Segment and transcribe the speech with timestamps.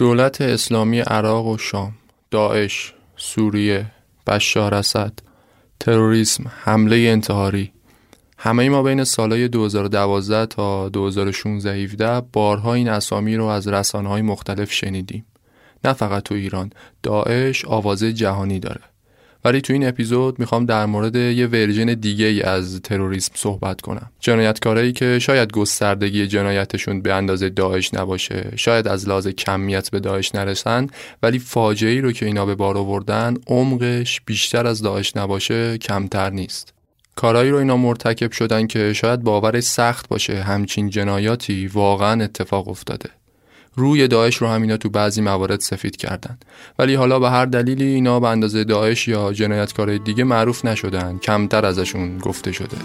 [0.00, 1.92] دولت اسلامی عراق و شام
[2.30, 3.86] داعش سوریه
[4.26, 5.12] بشار اسد
[5.80, 7.72] تروریسم حمله انتحاری
[8.38, 14.72] همه ما بین سالهای 2012 تا 2016 17 بارها این اسامی رو از رسانه‌های مختلف
[14.72, 15.26] شنیدیم.
[15.84, 18.82] نه فقط تو ایران داعش آوازه جهانی داره.
[19.44, 24.10] ولی تو این اپیزود می‌خوام در مورد یه ورژن دیگه ای از تروریسم صحبت کنم.
[24.20, 30.34] جنایتکارایی که شاید گستردگی جنایتشون به اندازه داعش نباشه شاید از لحاظ کمیت به داعش
[30.34, 30.86] نرسن
[31.22, 36.30] ولی فاجعه ای رو که اینا به بار آوردن عمقش بیشتر از داعش نباشه کمتر
[36.30, 36.74] نیست.
[37.16, 43.10] کارایی رو اینا مرتکب شدن که شاید باورش سخت باشه همچین جنایاتی واقعا اتفاق افتاده.
[43.74, 46.38] روی داعش رو هم اینا تو بعضی موارد سفید کردن.
[46.78, 51.18] ولی حالا به هر دلیلی اینا به اندازه داعش یا جنایتکارای دیگه معروف نشدن.
[51.18, 52.76] کمتر ازشون گفته شده.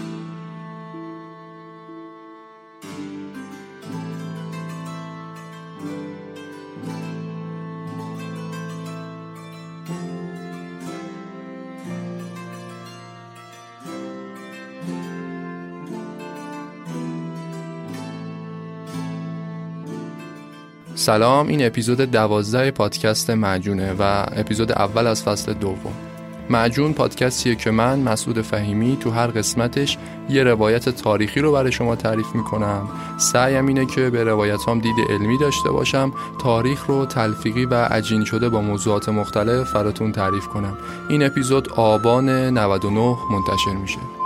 [21.06, 25.92] سلام این اپیزود دوازده پادکست معجونه و اپیزود اول از فصل دوم.
[26.50, 31.96] معجون پادکستیه که من مسعود فهیمی تو هر قسمتش یه روایت تاریخی رو برای شما
[31.96, 32.88] تعریف می‌کنم.
[33.18, 38.24] سعیم اینه که به روایت هم دید علمی داشته باشم تاریخ رو تلفیقی و عجین
[38.24, 40.78] شده با موضوعات مختلف فراتون تعریف کنم.
[41.08, 44.25] این اپیزود آبان 99 منتشر میشه.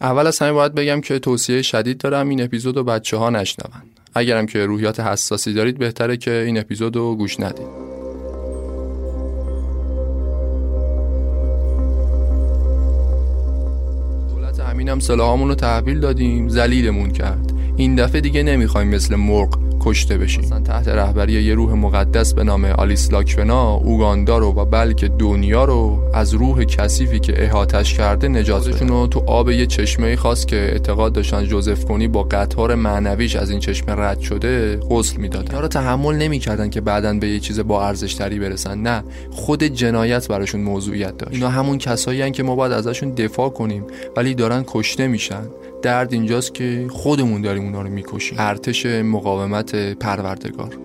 [0.00, 3.72] اول از همه باید بگم که توصیه شدید دارم این اپیزود رو بچه ها نشنون.
[4.14, 7.66] اگرم که روحیات حساسی دارید بهتره که این اپیزود رو گوش ندید.
[14.34, 17.52] دولت همینم سلاحامون رو تحویل دادیم زلیلمون کرد.
[17.76, 20.44] این دفعه دیگه نمی‌خوایم مثل مرغ کشته بشیم.
[20.44, 25.64] مثلا تحت رهبری یه روح مقدس به نام آلیس لاکفنا اوگاندا رو و بلکه دنیا
[25.64, 30.46] رو از روح کثیفی که احاتش کرده نجات بدن رو تو آب یه چشمه خاص
[30.46, 35.46] که اعتقاد داشتن جوزف کنی با قطار معنویش از این چشمه رد شده غسل می‌دادن.
[35.46, 38.78] اینا رو تحمل نمی‌کردن که بعدا به یه چیز با ارزش تری برسن.
[38.78, 41.34] نه خود جنایت براشون موضوعیت داشت.
[41.34, 43.84] اینا همون کسایی که ما باید ازشون دفاع کنیم
[44.16, 45.42] ولی دارن کشته میشن.
[45.82, 48.38] درد اینجاست که خودمون داریم اونا رو می‌کشیم.
[48.40, 50.78] ارتش مقاومت پروردگار.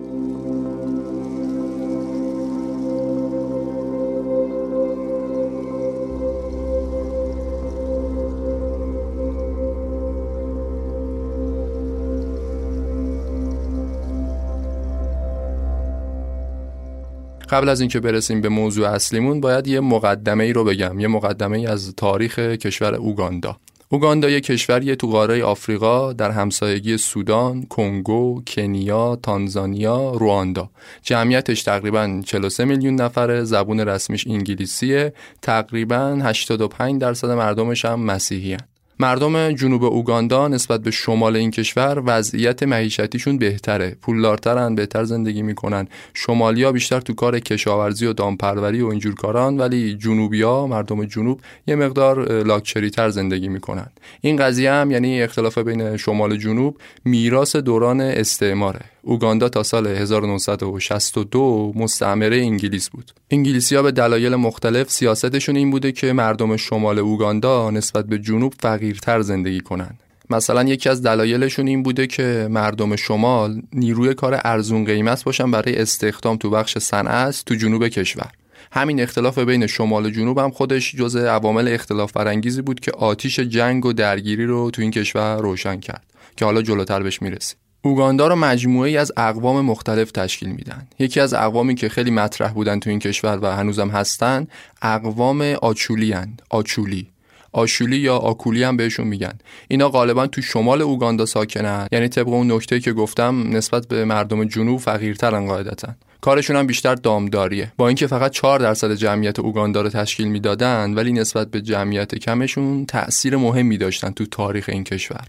[17.50, 21.00] قبل از اینکه برسیم به موضوع اصلیمون باید یه مقدمه ای رو بگم.
[21.00, 23.56] یه مقدمه ای از تاریخ کشور اوگاندا.
[23.92, 30.70] اوگاندا یک کشوری تو قاره آفریقا در همسایگی سودان، کنگو، کنیا، تانزانیا، رواندا.
[31.02, 35.12] جمعیتش تقریبا 43 میلیون نفره، زبون رسمیش انگلیسیه،
[35.42, 38.71] تقریبا 85 درصد مردمش هم مسیحی هن.
[39.02, 43.96] مردم جنوب اوگاندا نسبت به شمال این کشور وضعیت معیشتیشون بهتره.
[44.02, 45.88] پولدارترن بهتر زندگی می‌کنن.
[46.14, 51.76] شمالیا بیشتر تو کار کشاورزی و دامپروری و اینجور کاران ولی جنوبیا مردم جنوب یه
[51.76, 53.86] مقدار لاکچری تر زندگی می‌کنن.
[54.20, 58.91] این قضیه هم یعنی اختلاف بین شمال و جنوب میراث دوران استعماره.
[59.02, 63.12] اوگاندا تا سال 1962 مستعمره انگلیس بود.
[63.30, 68.54] انگلیسی ها به دلایل مختلف سیاستشون این بوده که مردم شمال اوگاندا نسبت به جنوب
[68.60, 70.00] فقیرتر زندگی کنند.
[70.30, 75.76] مثلا یکی از دلایلشون این بوده که مردم شمال نیروی کار ارزون قیمت باشن برای
[75.76, 78.30] استخدام تو بخش صنعت تو جنوب کشور.
[78.72, 83.40] همین اختلاف بین شمال و جنوب هم خودش جزء عوامل اختلاف برانگیزی بود که آتیش
[83.40, 86.04] جنگ و درگیری رو تو این کشور روشن کرد
[86.36, 87.58] که حالا جلوتر بهش می‌رسیم.
[87.84, 90.86] اوگاندا رو مجموعه از اقوام مختلف تشکیل میدن.
[90.98, 94.46] یکی از اقوامی که خیلی مطرح بودن تو این کشور و هنوزم هستن
[94.82, 96.36] اقوام آچولی هن.
[96.50, 97.06] آچولی.
[97.52, 99.32] آشولی یا آکولی هم بهشون میگن.
[99.68, 101.88] اینا غالبا تو شمال اوگاندا ساکنن.
[101.92, 105.94] یعنی طبق اون نکته که گفتم نسبت به مردم جنوب فقیرترن قاعدتا.
[106.20, 107.72] کارشون هم بیشتر دامداریه.
[107.76, 112.86] با اینکه فقط 4 درصد جمعیت اوگاندا رو تشکیل می‌دادن ولی نسبت به جمعیت کمشون
[112.86, 115.26] تأثیر مهمی داشتن تو تاریخ این کشور.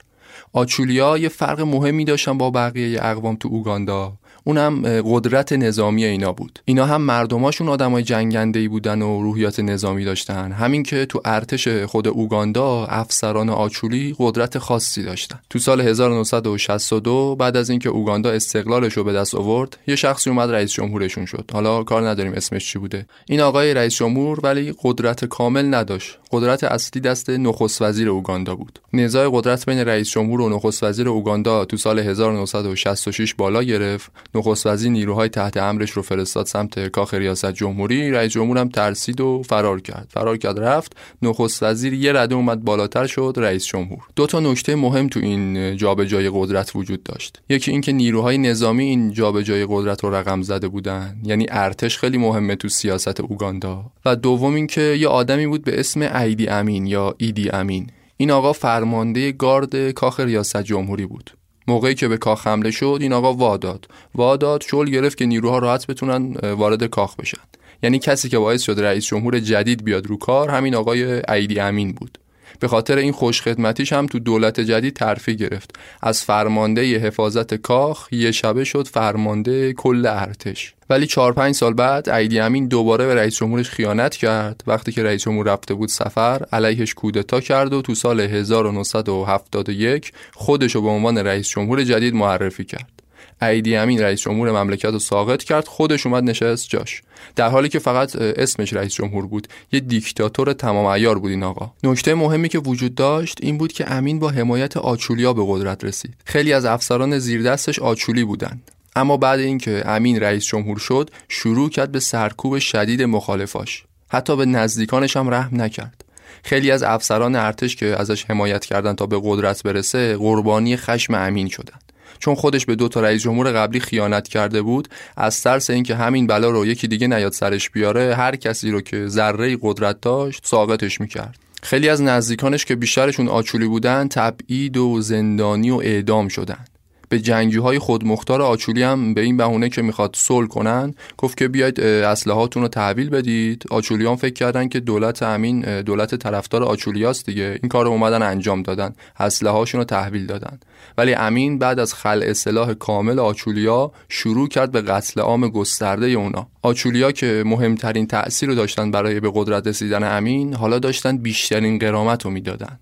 [0.54, 4.14] آچولیا یه فرق مهمی داشتن با بقیه اقوام تو اوگاندا.
[4.44, 6.60] اونم قدرت نظامی اینا بود.
[6.66, 10.52] اینا هم مردماشون آدمای جنگنده ای بودن و روحیات نظامی داشتن.
[10.52, 15.40] همین که تو ارتش خود اوگاندا افسران آچولی قدرت خاصی داشتن.
[15.50, 20.52] تو سال 1962 بعد از اینکه اوگاندا استقلالش رو به دست آورد یه شخصی اومد
[20.52, 21.50] رئیس جمهورشون شد.
[21.54, 23.06] حالا کار نداریم اسمش چی بوده.
[23.28, 26.18] این آقای رئیس جمهور ولی قدرت کامل نداشت.
[26.34, 28.80] قدرت اصلی دست نخست وزیر اوگاندا بود.
[28.94, 34.12] نزاع قدرت بین رئیس جمهور و نخست وزیر اوگاندا تو سال 1966 بالا گرفت.
[34.36, 38.12] نخست وزیر نیروهای تحت امرش رو فرستاد سمت کاخ ریاست جمهوری.
[38.12, 40.08] رئیس جمهورم ترسید و فرار کرد.
[40.10, 40.98] فرار کرد رفت.
[41.22, 44.00] نخست وزیر یه رده اومد بالاتر شد رئیس جمهور.
[44.16, 47.42] دو تا نکته مهم تو این جابجایی قدرت وجود داشت.
[47.50, 51.16] یکی اینکه نیروهای نظامی این جابجایی قدرت رو رقم زده بودن.
[51.24, 53.86] یعنی ارتش خیلی مهمه تو سیاست اوگاندا.
[54.06, 57.88] و دوم اینکه یه آدمی بود به اسم ایدی امین یا ایدی امین.
[58.18, 61.32] این آقا فرمانده گارد کاخ ریاست جمهوری بود.
[61.68, 65.88] موقعی که به کاخ حمله شد این آقا واداد واداد شل گرفت که نیروها راحت
[65.88, 67.42] بتونن وارد کاخ بشن.
[67.84, 71.92] یعنی کسی که باعث شد رئیس جمهور جدید بیاد رو کار همین آقای ایدی امین
[71.92, 72.18] بود.
[72.60, 75.76] به خاطر این خوشخدمتیش هم تو دولت جدید ترفی گرفت.
[76.02, 80.74] از فرمانده حفاظت کاخ یه شبه شد فرمانده کل ارتش.
[80.90, 84.64] ولی چهار پنج سال بعد ایدی امین دوباره به رئیس جمهورش خیانت کرد.
[84.68, 90.76] وقتی که رئیس جمهور رفته بود سفر علیهش کودتا کرد و تو سال 1971 خودش
[90.76, 93.03] رو به عنوان رئیس جمهور جدید معرفی کرد.
[93.42, 97.02] ایدی امین رئیس جمهور مملکت رو ساقط کرد خودش اومد نشست جاش.
[97.36, 101.72] در حالی که فقط اسمش رئیس جمهور بود یه دیکتاتور تمام عیار بود این آقا.
[101.84, 106.14] نکته مهمی که وجود داشت این بود که امین با حمایت آچولیا به قدرت رسید.
[106.26, 111.92] خیلی از افسران زیردستش آچولی بودند اما بعد اینکه امین رئیس جمهور شد شروع کرد
[111.92, 113.84] به سرکوب شدید مخالفاش.
[114.10, 116.04] حتی به نزدیکانش هم رحم نکرد.
[116.44, 121.48] خیلی از افسران ارتش که ازش حمایت کردند تا به قدرت برسه قربانی خشم امین
[121.48, 121.93] شدند
[122.24, 124.88] چون خودش به دو تا رئیس جمهور قبلی خیانت کرده بود
[125.18, 129.08] از ترس اینکه همین بلا رو یکی دیگه نیاد سرش بیاره هر کسی رو که
[129.08, 131.36] ذره قدرت داشت ساقطش می‌کرد.
[131.64, 136.66] خیلی از نزدیکانش که بیشترشون آچولی بودن تبعید و زندانی و اعدام شدن.
[137.14, 141.82] به جنگجوهای خودمختار آچولی هم به این بهونه که می‌خواد صلح کنن گفت که بیاید
[141.82, 143.64] اسلحهاتون رو تحویل بدید.
[143.72, 147.60] آچولیان فکر کردن که دولت امین دولت طرفدار آچولیاست دیگه.
[147.64, 148.94] این کار رو اومدن انجام دادن.
[149.20, 150.60] اسلحه‌هاشون رو تحویل دادن.
[150.98, 156.48] ولی امین بعد از خلع اصلاح کامل آچولیا شروع کرد به قتل عام گسترده اونا.
[156.62, 162.26] آچولیا که مهمترین تأثیر رو داشتن برای به قدرت رسیدن امین حالا داشتن بیشترین قرامت
[162.26, 162.80] رو می‌دادن.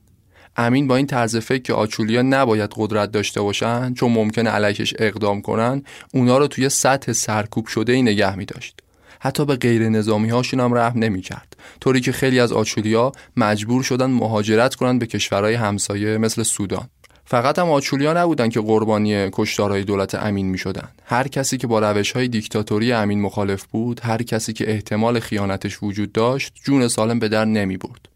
[0.58, 5.42] امین با این طرز فکر که آچولیا نباید قدرت داشته باشن چون ممکنه علیهش اقدام
[5.42, 8.80] کنن اونا رو توی سطح سرکوب شده ای نگه می داشت.
[9.20, 13.84] حتی به غیر نظامی هاشون هم رحم نمی کرد طوری که خیلی از آچولیا مجبور
[13.84, 16.90] شدن مهاجرت کنند به کشورهای همسایه مثل سودان
[17.26, 20.88] فقط هم آچولیا نبودن که قربانی کشتارهای دولت امین می شدن.
[21.06, 25.84] هر کسی که با روش های دیکتاتوری امین مخالف بود هر کسی که احتمال خیانتش
[25.84, 28.11] وجود داشت جون سالم به در نمی برد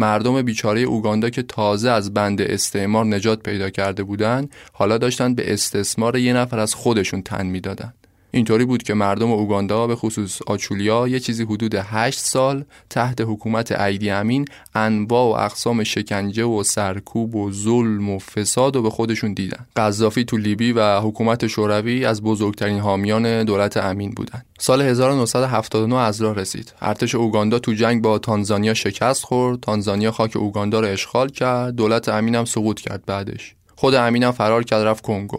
[0.00, 5.52] مردم بیچاره اوگاندا که تازه از بند استعمار نجات پیدا کرده بودند حالا داشتن به
[5.52, 7.92] استثمار یه نفر از خودشون تن می‌دادن.
[8.30, 13.80] اینطوری بود که مردم اوگاندا به خصوص آچولیا یه چیزی حدود 8 سال تحت حکومت
[13.80, 14.44] ایدی امین
[14.74, 19.66] انواع و اقسام شکنجه و سرکوب و ظلم و فساد و به خودشون دیدن.
[19.76, 24.42] قذافی تو لیبی و حکومت شوروی از بزرگترین حامیان دولت امین بودن.
[24.58, 26.72] سال 1979 از راه رسید.
[26.80, 29.60] ارتش اوگاندا تو جنگ با تانزانیا شکست خورد.
[29.60, 31.74] تانزانیا خاک اوگاندا رو اشغال کرد.
[31.74, 33.54] دولت امین هم سقوط کرد بعدش.
[33.76, 35.38] خود امین هم فرار کرد رفت کنگو.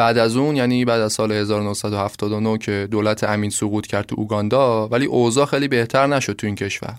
[0.00, 4.88] بعد از اون یعنی بعد از سال 1979 که دولت امین سقوط کرد تو اوگاندا
[4.88, 6.94] ولی اوضاع خیلی بهتر نشد تو این کشور.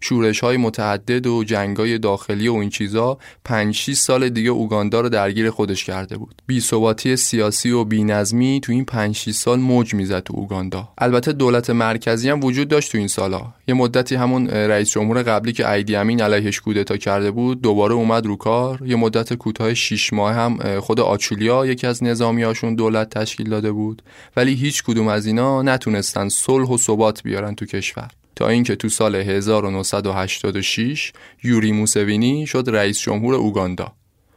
[0.00, 5.08] شورش های متعدد و جنگای داخلی و این چیزا 5 6 سال دیگه اوگاندا رو
[5.08, 6.42] درگیر خودش کرده بود.
[6.46, 10.88] بی ثباتی سیاسی و بی نظمی تو این 5 6 سال موج می‌زد تو اوگاندا.
[10.98, 13.46] البته دولت مرکزی هم وجود داشت تو این سالا.
[13.68, 18.26] یه مدتی همون رئیس جمهور قبلی که ایدی امین علیهش کودتا کرده بود دوباره اومد
[18.26, 18.82] رو کار.
[18.86, 24.02] یه مدت کوتاه 6 ماه هم خود آچولیا یکی از نظامیاشون دولت تشکیل داده بود.
[24.36, 28.08] ولی هیچ کدوم از اینا نتونستن صلح و ثبات بیارن تو کشور.
[28.36, 31.12] تا اینکه تو سال 1986
[31.44, 33.92] یوری موسوینی شد رئیس جمهور اوگاندا.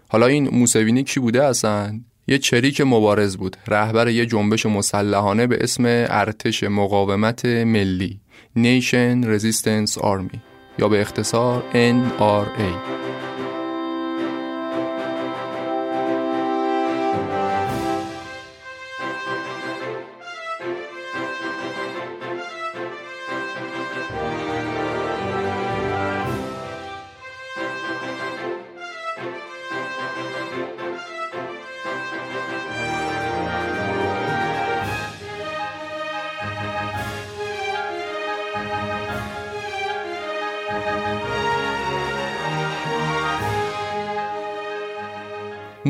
[0.09, 5.63] حالا این موسوینی کی بوده اصلا؟ یه چریک مبارز بود رهبر یه جنبش مسلحانه به
[5.63, 8.19] اسم ارتش مقاومت ملی
[8.57, 10.37] Nation Resistance Army
[10.79, 12.97] یا به اختصار NRA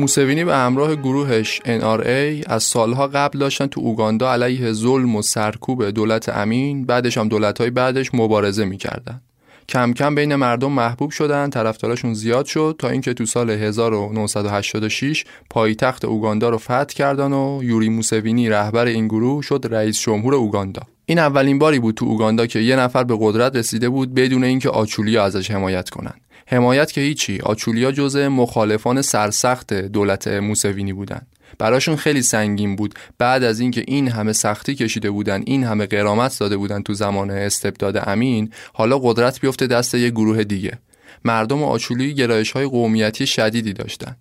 [0.08, 5.84] موسوینی به همراه گروهش NRA از سالها قبل داشتن تو اوگاندا علیه ظلم و سرکوب
[5.84, 9.20] دولت امین بعدش هم دولتهای بعدش مبارزه می‌کردن.
[9.68, 16.04] کم کم بین مردم محبوب شدن طرفداراشون زیاد شد تا اینکه تو سال 1986 پایتخت
[16.04, 20.82] اوگاندا رو فتح کردن و یوری موسوینی رهبر این گروه شد رئیس جمهور اوگاندا.
[21.06, 24.70] این اولین باری بود تو اوگاندا که یه نفر به قدرت رسیده بود بدون اینکه
[24.70, 26.14] آچولیا ازش حمایت کنن.
[26.50, 27.40] حمایت که هیچی.
[27.40, 31.20] آچولیا جزء مخالفان سرسخت دولت موسوینی بودن.
[31.58, 32.94] براشون خیلی سنگین بود.
[33.18, 37.30] بعد از اینکه این همه سختی کشیده بودن این همه قرامت داده بودن تو زمان
[37.30, 40.78] استبداد امین حالا قدرت بیفته دست یه گروه دیگه.
[41.24, 44.16] مردم آچولی گرایش های قومیتی شدیدی داشتن.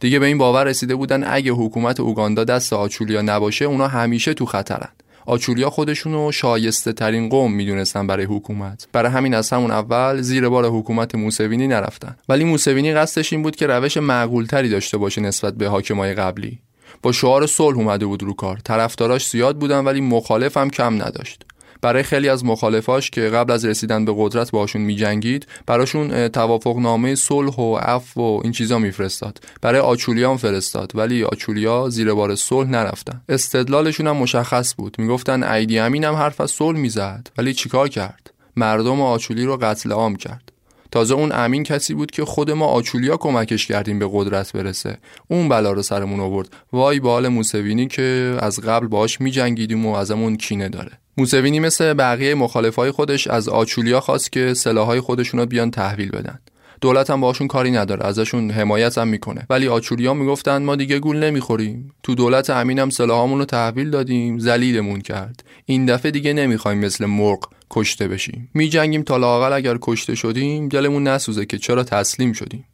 [0.00, 4.46] دیگه به این باور رسیده بودن اگه حکومت اوگاندا دست آچولیا نباشه اونا همیشه تو
[4.46, 4.88] خطرن.
[5.30, 8.88] آچولیا خودشونو شایسته ترین قوم می‌دونستن برای حکومت.
[8.92, 12.16] برای همین از همون اول زیر بار حکومت موسوینی نرفتن.
[12.28, 16.58] ولی موسوینی قصدش این بود که روش معقولتری داشته باشه نسبت به حاکمای قبلی.
[17.02, 18.58] با شعار صلح اومده بود رو کار.
[18.58, 21.44] طرفداراش زیاد بودن ولی مخالف هم کم نداشت.
[21.82, 27.14] برای خیلی از مخالفاش که قبل از رسیدن به قدرت باشون میجنگید براشون توافق نامه
[27.14, 29.40] صلح و عفو و این چیزا میفرستاد.
[29.62, 33.20] برای آچولیا هم فرستاد ولی آچولیا زیر بار صلح نرفتن.
[33.28, 34.96] استدلالشون هم مشخص بود.
[34.98, 37.30] می‌گفتن ایدی امین هم حرف از صلح می‌زد.
[37.38, 40.52] ولی چیکار کرد؟ مردم آچولی رو قتل عام کرد.
[40.90, 44.98] تازه اون امین کسی بود که خود ما آچولیا کمکش کردیم به قدرت برسه.
[45.28, 46.48] اون بلا رو سرمون آورد.
[46.72, 50.92] وای بال موسوینی که از قبل باش میجنگیدیم و ازمون کینه داره.
[51.16, 56.38] موسوینی مثل بقیه مخالفای خودش از آچولیا خواست که سلاحهای خودشون رو بیان تحویل بدن.
[56.80, 59.46] دولت هم باشون کاری نداره ازشون حمایت هم می‌کنه.
[59.50, 61.92] ولی آچولیا می‌گفتن ما دیگه گول نمی‌خوریم.
[62.02, 65.44] تو دولت امینم سلاحامون رو تحویل دادیم ذلیلمون کرد.
[65.64, 68.50] این دفعه دیگه نمی‌خوایم مثل مرغ کشته بشیم.
[68.54, 72.64] میجنگیم تا لاقل اگر کشته شدیم دلمون نسوزه که چرا تسلیم شدیم.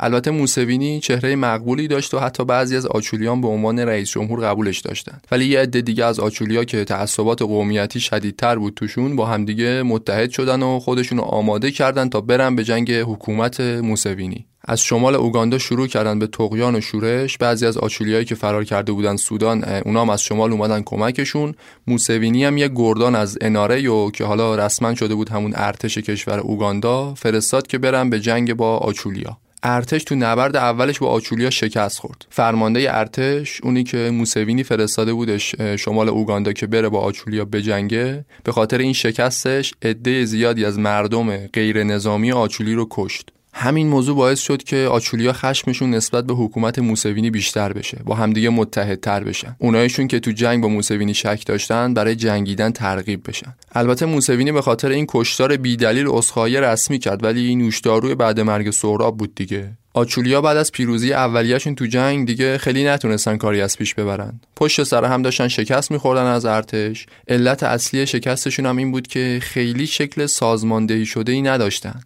[0.00, 4.80] البته موسوینی چهره مقبولی داشت و حتی بعضی از آچولیان به عنوان رئیس جمهور قبولش
[4.80, 5.26] داشتند.
[5.30, 10.30] ولی یه عده دیگه از آچولیا که تعصبات قومیتی شدیدتر بود توشون با همدیگه متحد
[10.30, 14.46] شدن و خودشون آماده کردن تا برن به جنگ حکومت موسوینی.
[14.66, 17.38] از شمال اوگاندا شروع کردن به تقیان و شورش.
[17.38, 21.54] بعضی از آچولیایی که فرار کرده بودن سودان اونا هم از شمال اومدن کمکشون.
[21.86, 26.38] موسوینی هم یه گردان از اناره و که حالا رسما شده بود همون ارتش کشور
[26.38, 29.38] اوگاندا فرستاد که برن به جنگ با آچولیا.
[29.64, 32.26] ارتش تو نبرد اولش با آچولیا شکست خورد.
[32.30, 38.52] فرمانده ارتش اونی که موسوینی فرستاده بودش شمال اوگاندا که بره با آچولیا بجنگه به
[38.52, 43.30] خاطر این شکستش عده زیادی از مردم غیر نظامی آچولی رو کشت.
[43.56, 48.48] همین موضوع باعث شد که آچولیا خشمشون نسبت به حکومت موسوینی بیشتر بشه با همدیگه
[48.48, 54.06] متحدتر بشن اونایشون که تو جنگ با موسوینی شک داشتن برای جنگیدن ترغیب بشن البته
[54.06, 59.16] موسوینی به خاطر این کشتار بیدلیل اسخای رسمی کرد ولی این نوشداروی بعد مرگ سهراب
[59.16, 63.94] بود دیگه آچولیا بعد از پیروزی اولیه‌شون تو جنگ دیگه خیلی نتونستن کاری از پیش
[63.94, 64.40] ببرن.
[64.56, 67.06] پشت سر هم داشتن شکست میخوردن از ارتش.
[67.28, 72.00] علت اصلی شکستشون هم این بود که خیلی شکل سازماندهی شده ای نداشتن.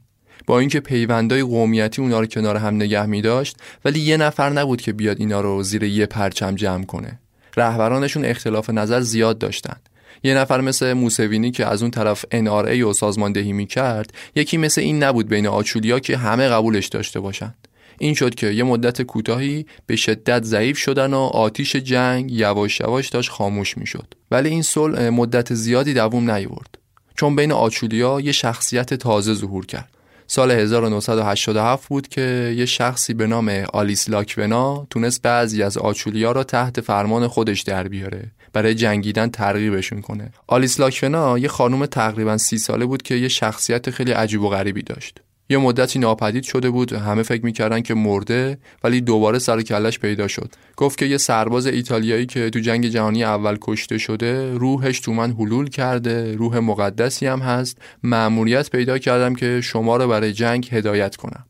[0.48, 4.80] با اینکه پیوندای قومیتی اونا رو کنار هم نگه می داشت ولی یه نفر نبود
[4.80, 7.18] که بیاد اینا رو زیر یه پرچم جمع کنه.
[7.56, 9.76] رهبرانشون اختلاف نظر زیاد داشتن.
[10.22, 14.80] یه نفر مثل موسوینی که از اون طرف NRA و سازماندهی می کرد یکی مثل
[14.80, 17.54] این نبود بین آچولیا که همه قبولش داشته باشن.
[17.98, 23.08] این شد که یه مدت کوتاهی به شدت ضعیف شدن و آتیش جنگ یواش یواش
[23.08, 24.14] داشت خاموش می‌شد.
[24.30, 26.78] ولی این صلح مدت زیادی دووم نیورد.
[27.16, 29.97] چون بین آچولیا یه شخصیت تازه ظهور کرد.
[30.30, 36.44] سال 1987 بود که یه شخصی به نام آلیس لاکونا تونست بعضی از آچولیا را
[36.44, 40.32] تحت فرمان خودش در بیاره برای جنگیدن ترغیبشون کنه.
[40.46, 44.82] آلیس لاکونا یه خانم تقریبا سی ساله بود که یه شخصیت خیلی عجیب و غریبی
[44.82, 45.20] داشت.
[45.50, 50.28] یه مدتی ناپدید شده بود همه فکر می‌کردن که مرده ولی دوباره سر کلش پیدا
[50.28, 50.54] شد.
[50.76, 55.32] گفت که یه سرباز ایتالیایی که تو جنگ جهانی اول کشته شده روحش تو من
[55.32, 57.78] حلول کرده روح مقدسی هم هست.
[58.02, 61.44] مأموریت پیدا کردم که شما رو برای جنگ هدایت کنم.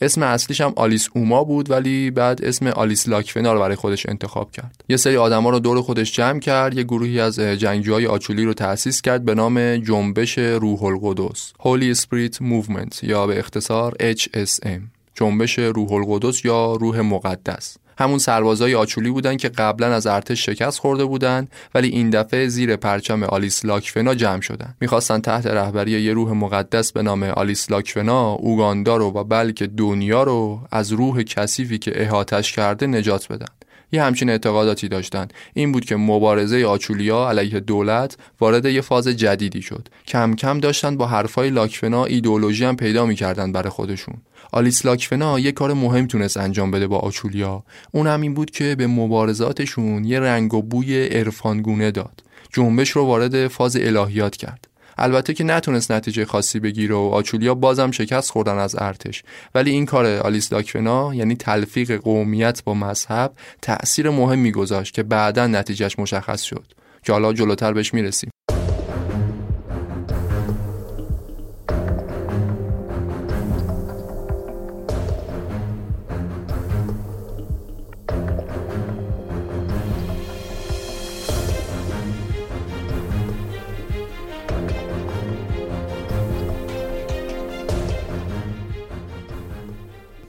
[0.00, 4.50] اسم اصلیش هم آلیس اوما بود ولی بعد اسم آلیس لاکفنا رو برای خودش انتخاب
[4.50, 4.84] کرد.
[4.88, 9.00] یه سری آدما رو دور خودش جمع کرد یه گروهی از جنگجوهای آچولی رو تأسیس
[9.02, 14.80] کرد به نام جنبش روح القدس Holy Spirit Movement یا به اختصار HSM
[15.14, 17.76] جنبش روح القدس یا روح مقدس.
[17.98, 22.76] همون سربازای آچولی بودن که قبلا از ارتش شکست خورده بودن ولی این دفعه زیر
[22.76, 24.74] پرچم آلیس لاکفنا جمع شدن.
[24.80, 30.22] می‌خواستن تحت رهبری یه روح مقدس به نام آلیس لاکفنا اوگاندا رو و بلکه دنیا
[30.22, 33.46] رو از روح کثیفی که احاتش کرده نجات بدن.
[33.92, 35.28] یه همچین اعتقاداتی داشتن.
[35.54, 39.88] این بود که مبارزه آچولیا علیه دولت وارد یه فاز جدیدی شد.
[40.06, 44.14] کم کم داشتن با حرفای لاکفنا ایدئولوژی هم پیدا می‌کردن برای خودشون.
[44.52, 47.64] آلیس لاکفنا یه کار مهم تونست انجام بده با آچولیا.
[47.92, 52.22] اون هم این بود که به مبارزاتشون یه رنگ و بوی عرفانگونه داد.
[52.52, 54.68] جنبش رو وارد فاز الهیات کرد.
[54.98, 59.22] البته که نتونست نتیجه خاصی بگیره و آچولیا بازم شکست خوردن از ارتش.
[59.54, 65.46] ولی این کار آلیس لاکفنا یعنی تلفیق قومیت با مذهب تأثیر مهمی گذاشت که بعدا
[65.46, 66.66] نتیجهش مشخص شد.
[67.02, 68.30] که حالا جلوتر بهش می‌رسیم.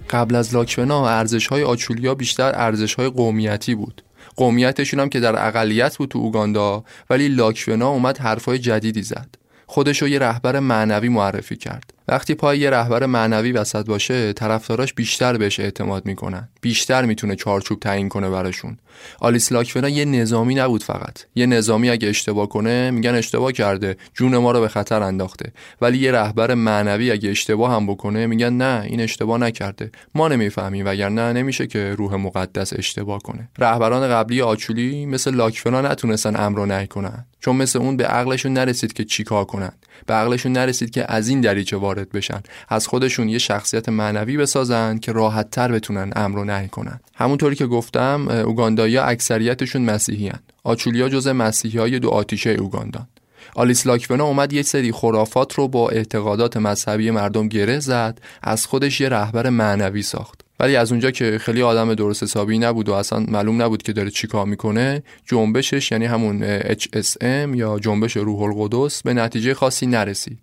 [0.09, 4.01] قبل از لاکونا ارزش های آچولیا بیشتر ارزش های قومیتی بود.
[4.35, 9.35] قومیتشون هم که در اقلیت بود تو اوگاندا ولی لاکونا اومد حرفای جدیدی زد.
[9.65, 11.93] خودش رو یه رهبر معنوی معرفی کرد.
[12.07, 16.49] وقتی پای یه رهبر معنوی وسط باشه طرفداراش بیشتر بهش اعتماد می‌کنن.
[16.61, 18.77] بیشتر می‌تونه چارچوب تعیین کنه براشون.
[19.19, 21.25] آلیس لاکفنا یه نظامی نبود فقط.
[21.35, 23.97] یه نظامی اگه اشتباه کنه میگن اشتباه کرده.
[24.13, 25.51] جون ما رو به خطر انداخته.
[25.81, 29.91] ولی یه رهبر معنوی اگه اشتباه هم بکنه میگن نه این اشتباه نکرده.
[30.15, 33.49] ما نمی‌فهمیم وگرنه نمیشه که روح مقدس اشتباه کنه.
[33.57, 37.25] رهبران قبلی آچولی مثل لاکفنا نتونستن امر و نهی کنن.
[37.39, 39.71] چون مثل اون به عقلشون نرسید که چیکار کنن.
[40.05, 42.41] به عقلشون نرسید که از این دریچه وارد بشن.
[42.69, 46.99] از خودشون یه شخصیت معنوی بسازن که راحت تر بتونن امر و نهی کنن.
[47.15, 50.39] همونطوری که گفتم اوگاندایی اکثریتشون مسیحی هن.
[50.63, 53.07] آچولیا جز مسیحی های دو آتیشه اوگاندان.
[53.55, 59.01] آلیس لاکونا اومد یه سری خرافات رو با اعتقادات مذهبی مردم گره زد از خودش
[59.01, 60.41] یه رهبر معنوی ساخت.
[60.59, 64.09] ولی از اونجا که خیلی آدم درست حسابی نبود و اصلا معلوم نبود که داره
[64.09, 70.39] چیکار می‌کنه جنبشش یعنی همون HSM یا جنبش روح القدس به نتیجه خاصی نرسید.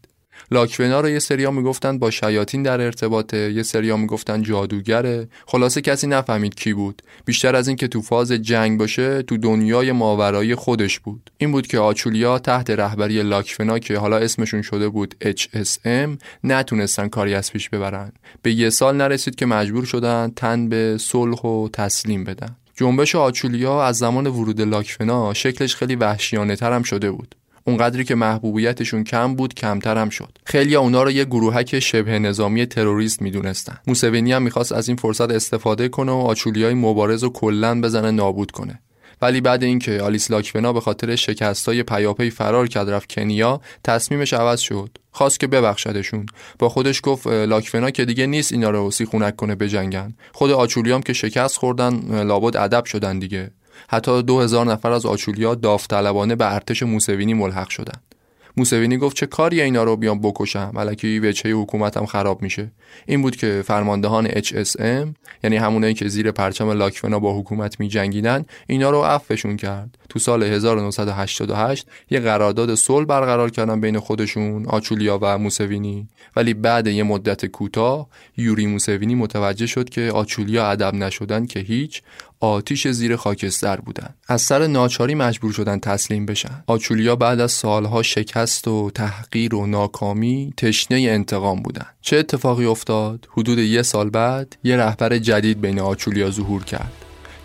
[0.50, 5.28] لاکونا رو یه سریا می‌گفتن با شیاطین در ارتباطه یه سریا می‌گفتن جادوگره.
[5.46, 7.02] خلاصه کسی نفهمید کی بود.
[7.24, 11.30] بیشتر از این که تو فاز جنگ باشه تو دنیای ماورایی خودش بود.
[11.38, 17.34] این بود که آچولیا تحت رهبری لاکونا که حالا اسمشون شده بود HSM نتونستن کاری
[17.34, 18.12] از پیش ببرن.
[18.42, 22.56] به یه سال نرسید که مجبور شدن تن به صلح و تسلیم بدن.
[22.76, 27.34] جنبش آچولیا از زمان ورود لاکفنا شکلش خیلی وحشیانه تر هم شده بود.
[27.66, 30.38] اونقدری که محبوبیتشون کم بود کمتر هم شد.
[30.44, 33.76] خیلی اونا رو یه گروهک شبه نظامی تروریست می‌دونستن.
[33.86, 38.50] موسوینی هم می‌خواست از این فرصت استفاده کنه و آچولیای مبارز و کلا بزنه نابود
[38.50, 38.80] کنه.
[39.22, 44.60] ولی بعد اینکه آلیس لاکفنا به خاطر شکستای پیاپی فرار کرد رفت کنیا تصمیمش عوض
[44.60, 44.98] شد.
[45.10, 46.26] خواست که ببخشدشون.
[46.58, 50.14] با خودش گفت لاکفنا که دیگه نیست اینا رو سیخونک کنه بجنگن.
[50.32, 53.50] خود آچولیام که شکست خوردن لابد ادب شدن دیگه.
[53.88, 58.14] حتی دو هزار نفر از آچولیا داوطلبانه به ارتش موسوینی ملحق شدند.
[58.56, 62.70] موسوینی گفت چه کاری اینا رو بیام بکشم؟ الکی وجهه حکومتم خراب میشه.
[63.06, 65.08] این بود که فرماندهان HSM
[65.44, 69.98] یعنی همونایی که زیر پرچم لاکفنا با حکومت میجنگیدن اینا رو عفوشون کرد.
[70.08, 76.08] تو سال 1988 یه قرارداد صلح برقرار کردن بین خودشون آچولیا و موسوینی.
[76.36, 82.02] ولی بعد یه مدت کوتاه یوری موسوینی متوجه شد که آچولیا ادب نشدن که هیچ.
[82.44, 84.08] آتیش زیر خاکستر بودن.
[84.28, 86.64] از سر ناچاری مجبور شدن تسلیم بشن.
[86.66, 91.86] آچولیا بعد از سالها شکست و تحقیر و ناکامی تشنه انتقام بودن.
[92.02, 96.92] چه اتفاقی افتاد؟ حدود یه سال بعد یه رهبر جدید بین آچولیا ظهور کرد.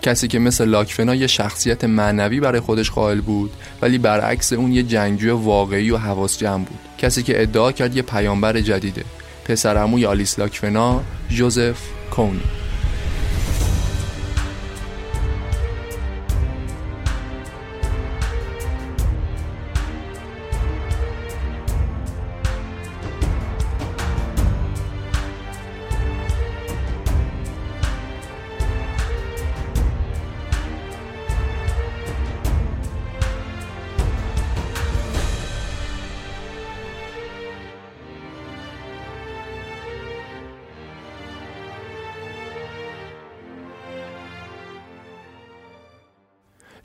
[0.02, 4.84] کسی که مثل لاکفنا یه شخصیت معنوی برای خودش قائل بود ولی برعکس اون یه
[4.84, 6.80] جنگجوی واقعی و حواس جمع بود.
[6.98, 9.04] کسی که ادعا کرد یه پیامبر جدیده.
[9.46, 11.78] پسرعموی آلیس لاکفنا جوزف
[12.12, 12.69] کونی《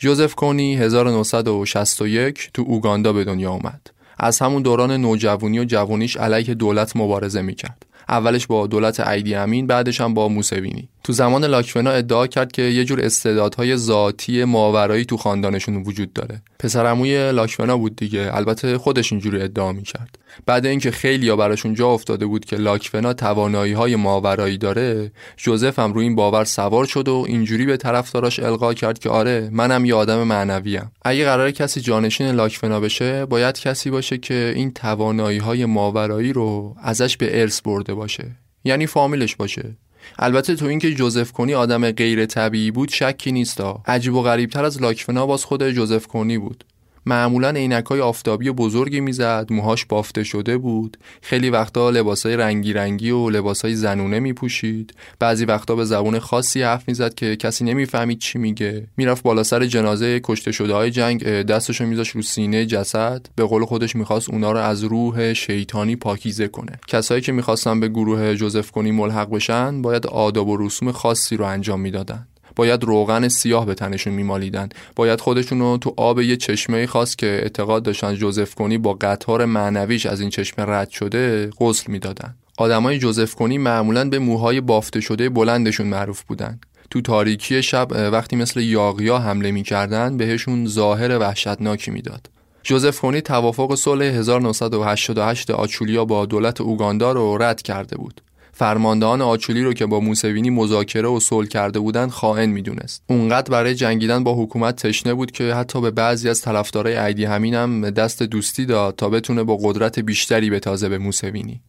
[0.04, 3.90] Joseph Kony 1961 تو اوگاندا به دنیا اومد.
[4.18, 7.86] از همون دوران نوجوانی و جوانیش علیه دولت مبارزه می‌کرد.
[8.08, 12.62] اولش با دولت ایدی امین بعدش هم با موسوینی تو زمان لاکفنا ادعا کرد که
[12.62, 16.42] یه جور استعدادهای ذاتی ماورایی تو خاندانشون وجود داره.
[16.58, 18.30] پسرعموی لاکفنا بود دیگه.
[18.32, 20.18] البته خودش اینجوری ادعا می‌کرد.
[20.46, 25.78] بعد اینکه خیلی یا براشون جا افتاده بود که لاکفنا توانایی های ماورایی داره جوزف
[25.78, 29.84] هم روی این باور سوار شد و اینجوری به طرفداراش القا کرد که آره منم
[29.84, 30.92] یه آدم معنویم.
[31.04, 36.76] اگه قرار کسی جانشین لاکفنا بشه باید کسی باشه که این توانایی های ماورایی رو
[36.82, 38.24] ازش به ارث برده باشه.
[38.64, 39.76] یعنی فامیلش باشه.
[40.18, 44.82] البته تو اینکه جوزف کنی آدم غیر طبیعی بود شکی نیستا عجیب و غریبتر از
[44.82, 46.64] لاکفنا باز خود جوزف کنی بود.
[47.06, 50.96] معمولا عینکای آفتابی بزرگی می‌زد موهاش بافته شده بود.
[51.22, 54.94] خیلی وقتا لباسای رنگی رنگی و لباسای زنونه میپوشید.
[55.18, 58.86] بعضی وقتا به زبون خاصی حرف می‌زد که کسی نمی‌فهمید چی میگه.
[58.96, 63.26] می‌رفت بالا سر جنازه کشته شده های جنگ دستشو میذاش رو سینه جسد.
[63.36, 66.72] به قول خودش می‌خواست اونا رو از روح شیطانی پاکیزه کنه.
[66.88, 71.44] کسایی که می‌خواستن به گروه جوزف کنی ملحق بشن باید آداب و رسوم خاصی رو
[71.44, 72.26] انجام می‌دادن.
[72.56, 74.68] باید روغن سیاه به تنشون میمالیدن.
[74.96, 79.44] باید خودشون رو تو آب یه چشمه خاص که اعتقاد داشتن جوزف کنی با قطار
[79.44, 82.34] معنویش از این چشمه رد شده غسل می‌دادن.
[82.58, 86.60] آدمای جوزف کنی معمولا به موهای بافته شده بلندشون معروف بودن.
[86.90, 92.30] تو تاریکی شب وقتی مثل یاقیا حمله می‌کردن بهشون ظاهر وحشتناکی می‌داد.
[92.62, 98.20] جوزف کنی توافق صلح 1988 آچولیا با دولت اوگاندا رو رد کرده بود.
[98.56, 103.02] فرماندهان آچولی رو که با موسوینی مذاکره و صلح کرده بودند خائن می‌دونست.
[103.06, 107.54] اونقدر برای جنگیدن با حکومت تشنه بود که حتی به بعضی از طرفدارای ایدی همین
[107.54, 111.60] هم دست دوستی داد تا بتونه با قدرت بیشتری به تازه به موسوینی.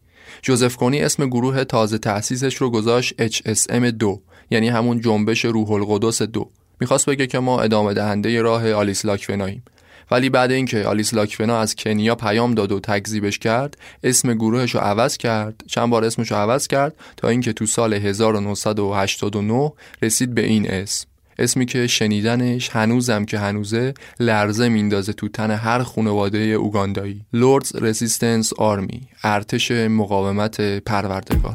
[0.42, 4.18] جوزف کنی اسم گروه تازه تأسیسش رو گذاشت HSM2
[4.50, 6.50] یعنی همون جنبش روح القدس دو.
[6.80, 9.62] می‌خواست بگه که ما ادامه دهنده راه آلیس لاکفناییم
[10.10, 14.80] ولی بعد اینکه آلیس لاکفنا از کنیا پیام داد و تکذیبش کرد اسم گروهش رو
[14.80, 15.64] عوض کرد.
[15.66, 21.06] چند بار اسمش رو عوض کرد تا اینکه تو سال 1989 رسید به این اسم.
[21.38, 27.20] اسمی که شنیدنش هنوزم که هنوزه لرزه میندازه تو تن هر خانواده اوگاندایی.
[27.32, 31.54] لوردز رزیستنس آرمی ارتش مقاومت پروردگار.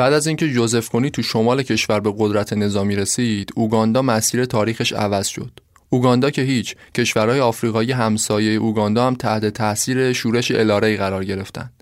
[0.00, 4.92] بعد از اینکه جوزف کنی تو شمال کشور به قدرت نظامی رسید، اوگاندا مسیر تاریخش
[4.92, 5.50] عوض شد.
[5.90, 11.72] اوگاندا که هیچ، کشورهای آفریقایی همسایه اوگاندا هم تحت تاثیر شورش LRA ی قرار گرفتند.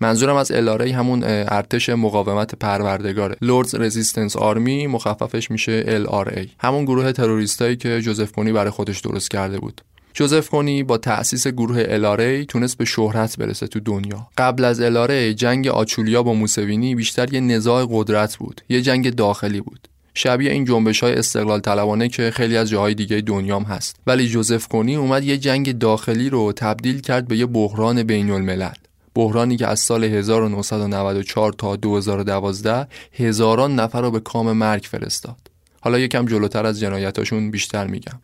[0.00, 6.84] منظورم از LRA ی همون ارتش مقاومت پروردگاره Lord's Resistance Army مخففش میشه LRA همون
[6.84, 9.80] گروه تروریستایی که جوزف کنی برای خودش درست کرده بود
[10.14, 14.28] جوزف کنی با تأسیس گروه LRA تونست به شهرت برسه تو دنیا.
[14.38, 19.60] قبل از LRA جنگ آچولیا با موسونی بیشتر یه نزاع قدرت بود یه جنگ داخلی
[19.60, 19.88] بود.
[20.14, 23.96] شبیه این جنبش های استقلال طلبانه که خیلی از جاهای دیگه دنیام هست.
[24.06, 28.74] ولی جوزف کنی اومد یه جنگ داخلی رو تبدیل کرد به یه بحران بین الملل
[29.14, 35.36] بحرانی که از سال 1994 تا 2012 هزاران نفر رو به کام مرگ فرستاد.
[35.80, 38.20] حالا یکم جلوتر از جنایتاشون بیشتر میگم.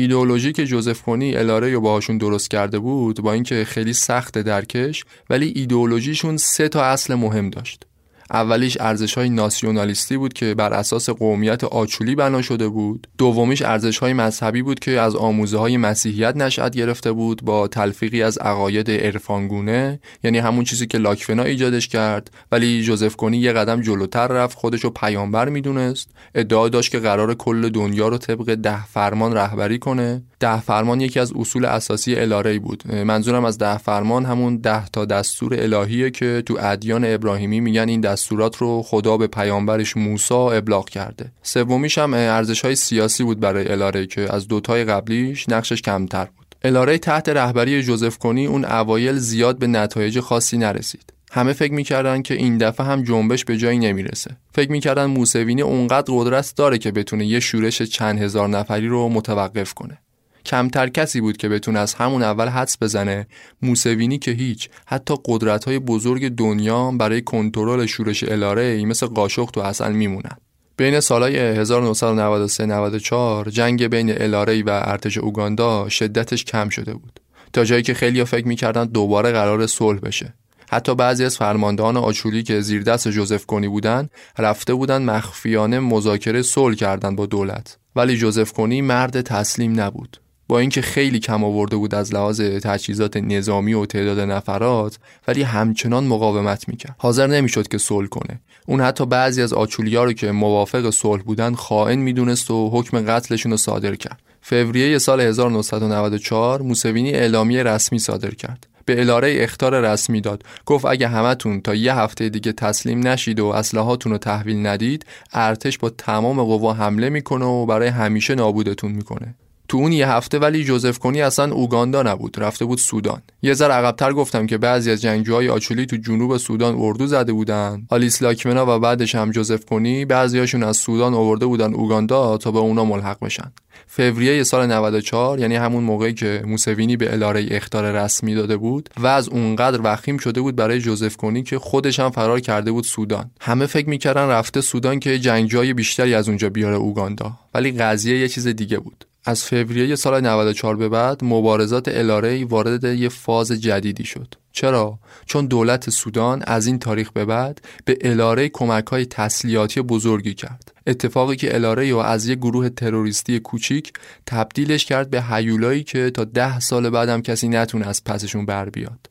[0.00, 5.04] ایدئولوژی که جوزف کنی الاره رو باهاشون درست کرده بود با اینکه خیلی سخت درکش
[5.30, 7.86] ولی ایدئولوژیشون سه تا اصل مهم داشت.
[8.30, 13.06] اولیش ارزش های ناسیونالیستی بود که بر اساس قومیت آچولی بنا شده بود.
[13.18, 18.22] دومیش ارزش های مذهبی بود که از آموزه های مسیحیت نشأت گرفته بود با تلفیقی
[18.22, 22.30] از عقاید عرفانگونه یعنی همون چیزی که لاکفنا ایجادش کرد.
[22.52, 26.10] ولی جوزف کنی یه قدم جلوتر رفت خودش رو پیامبر می‌دونست.
[26.34, 30.22] ادعا داشت که قرار کل دنیا رو طبق ده فرمان رهبری کنه.
[30.40, 32.94] ده فرمان یکی از اصول اساسی الهی بود.
[32.94, 38.00] منظورم از ده فرمان همون ده تا دستور الهیه که تو ادیان ابراهیمی میگن این
[38.00, 41.32] دستورات رو خدا به پیامبرش موسی ابلاغ کرده.
[41.42, 46.54] سومیش هم ارزش های سیاسی بود برای الاره که از دوتای قبلیش نقشش کمتر بود.
[46.64, 51.12] الاره تحت رهبری جوزف کنی اون اوایل زیاد به نتایج خاصی نرسید.
[51.32, 54.36] همه فکر می‌کردن که این دفعه هم جنبش به جایی نمی‌رسه.
[54.54, 59.74] فکر می‌کردن موسوینی اونقدر قدرت داره که بتونه یه شورش چند هزار نفری رو متوقف
[59.74, 59.98] کنه.
[60.46, 63.26] کمتر کسی بود که بتونه از همون اول حدس بزنه.
[63.62, 64.68] موسوینی که هیچ.
[64.86, 70.36] حتی قدرت های بزرگ دنیا برای کنترل شورش الاره ای مثل قاشق تو اصل میمونن.
[70.76, 77.20] بین سالهای 1993-94 جنگ بین الاره و ارتش اوگاندا شدتش کم شده بود.
[77.52, 80.34] تا جایی که خیلی فکر می‌کردن دوباره قرار صلح بشه.
[80.70, 86.42] حتی بعضی از فرماندهان آچولی که زیر دست جوزف کنی بودن رفته بودن مخفیانه مذاکره
[86.42, 87.78] صلح کردن با دولت.
[87.96, 90.20] ولی جوزف کنی مرد تسلیم نبود.
[90.50, 96.04] با اینکه خیلی کم آورده بود از لحاظ تجهیزات نظامی و تعداد نفرات ولی همچنان
[96.04, 96.94] مقاومت می‌کرد.
[96.98, 98.40] حاضر نمی‌شد که صلح کنه.
[98.66, 103.52] اون حتی بعضی از آچولیا رو که موافق صلح بودن خائن می‌دونست و حکم قتلشون
[103.52, 104.22] رو صادر کرد.
[104.42, 108.66] فوریه سال 1994 موسوینی اعلامیه رسمی صادر کرد.
[108.84, 110.42] به الاره اختار رسمی داد.
[110.66, 115.78] گفت اگه همتون تا یه هفته دیگه تسلیم نشید و اسلحاتون رو تحویل ندید ارتش
[115.78, 119.34] با تمام قوا حمله می‌کنه و برای همیشه نابودتون می‌کنه.
[119.70, 122.40] تو اون یه هفته ولی جوزف کنی اصلا اوگاندا نبود.
[122.40, 123.22] رفته بود سودان.
[123.42, 127.86] یه ذره عقبتر گفتم که بعضی از جنگجوهای آچولی تو جنوب سودان اردو زده بودن.
[127.88, 132.58] آلیس لاکمنا و بعدش هم جوزف کنی بعضیاشون از سودان آورده بودن اوگاندا تا به
[132.58, 133.52] اونا ملحق بشن.
[133.86, 139.06] فوریه سال 94 یعنی همون موقعی که موسوینی به الاره اختار رسمی داده بود و
[139.06, 143.30] از اونقدر وخیم شده بود برای جوزف کنی که خودش هم فرار کرده بود سودان.
[143.40, 147.32] همه فکر می‌کردن رفته سودان که جنگجوی بیشتری از اونجا بیاره اوگاندا.
[147.54, 149.04] ولی قضیه یه چیز دیگه بود.
[149.24, 154.34] از فوریه سال 94 به بعد مبارزات الاره وارد یه فاز جدیدی شد.
[154.52, 160.34] چرا؟ چون دولت سودان از این تاریخ به بعد به الاره کمک های تسلیحاتی بزرگی
[160.34, 160.72] کرد.
[160.86, 163.92] اتفاقی که الاره و از یک گروه تروریستی کوچیک
[164.26, 169.10] تبدیلش کرد به حیولایی که تا ده سال بعدم کسی نتونه از پسشون بر بیاد.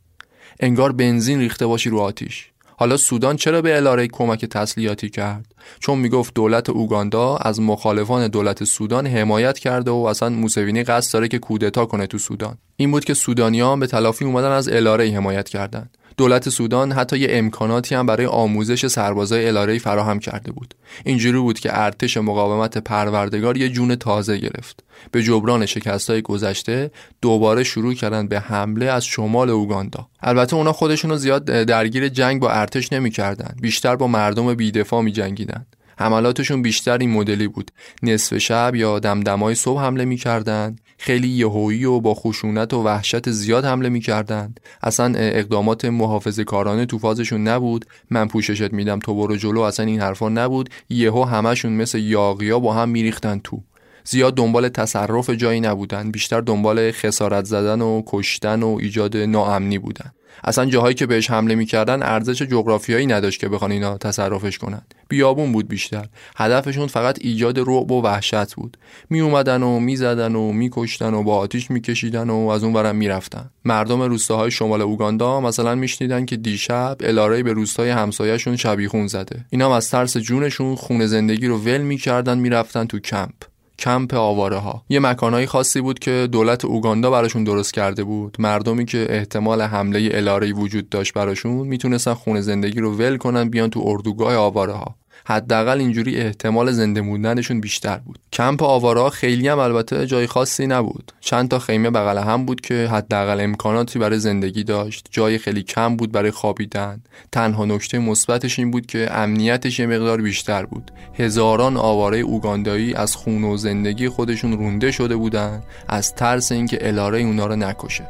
[0.59, 2.51] انگار بنزین ریخته باشی رو آتیش.
[2.79, 5.45] حالا سودان چرا به الاره کمک تسلیحاتی کرد؟
[5.79, 11.27] چون می‌گفت دولت اوگاندا از مخالفان دولت سودان حمایت کرده و اصلا موسوینی قصد داره
[11.27, 12.57] که کودتا کنه تو سودان.
[12.75, 17.27] این بود که سودانیان به تلافی اومدن از الاره حمایت کردند دولت سودان حتی یه
[17.31, 20.73] امکاناتی هم برای آموزش سربازای الاره فراهم کرده بود.
[21.05, 24.83] اینجوری بود که ارتش مقاومت پروردگار یه جون تازه گرفت.
[25.11, 30.07] به جبران شکستای گذشته دوباره شروع کردن به حمله از شمال اوگاندا.
[30.21, 33.55] البته اونا خودشونو زیاد درگیر جنگ با ارتش نمی‌کردن.
[33.61, 35.65] بیشتر با مردم بیدفاع می جنگیدن
[35.97, 37.71] حملاتشون بیشتر این مدلی بود.
[38.03, 40.75] نصف شب یا دمدمای صبح حمله می‌کردن.
[41.01, 46.99] خیلی یهویی و با خشونت و وحشت زیاد حمله می‌کردن اصلا اقدامات محافظه کارانه تو
[46.99, 47.85] فازشون نبود.
[48.09, 49.61] من پوششت میدم تو برو جلو.
[49.61, 50.69] اصلا این حرفا نبود.
[50.89, 53.61] یهو همشون مثل یاقیا با هم میریختن تو.
[54.09, 60.11] زیاد دنبال تصرف جایی نبودن بیشتر دنبال خسارت زدن و کشتن و ایجاد ناامنی بودن.
[60.43, 64.81] اصلا جاهایی که بهش حمله می‌کردن ارزش جغرافیایی نداشت که بخوان اینا تصرفش کنن.
[65.07, 66.05] بیابون بود بیشتر.
[66.37, 68.77] هدفشون فقط ایجاد رعب و وحشت بود.
[69.09, 73.49] می اومدن و می‌زدن و میکشتن و با آتیش میکشیدن و از اون برم می‌رفتن.
[73.65, 79.45] مردم روستاهای شمال اوگاندا مثلا میشنیدن که دیشب الاره به روستای همسایهشون شبیخون زده.
[79.49, 83.48] اینا از ترس جونشون خونه زندگی رو ول می‌کردن می‌رفتن تو کمپ.
[83.79, 88.35] کمپ آواره ها یه مکانهای خاصی بود که دولت اوگاندا براشون درست کرده بود.
[88.39, 93.69] مردمی که احتمال حمله الاره وجود داشت براشون می‌تونستن خونه زندگی رو ول کنن بیان
[93.69, 94.95] تو اردوگاه آواره ها
[95.29, 98.19] حداقل اینجوری احتمال زنده موندنشون بیشتر بود.
[98.33, 101.11] کمپ آوارا خیلی هم البته جای خاصی نبود.
[101.19, 105.07] چند تا خیمه بغل هم بود که حداقل امکاناتی برای زندگی داشت.
[105.11, 107.01] جای خیلی کم بود برای خوابیدن.
[107.31, 110.91] تنها نکته مثبتش این بود که امنیتش یه مقدار بیشتر بود.
[111.13, 117.21] هزاران آواره اوگاندایی از خون و زندگی خودشون رونده شده بودن از ترس اینکه الاره
[117.21, 118.07] اونا رو نکشه.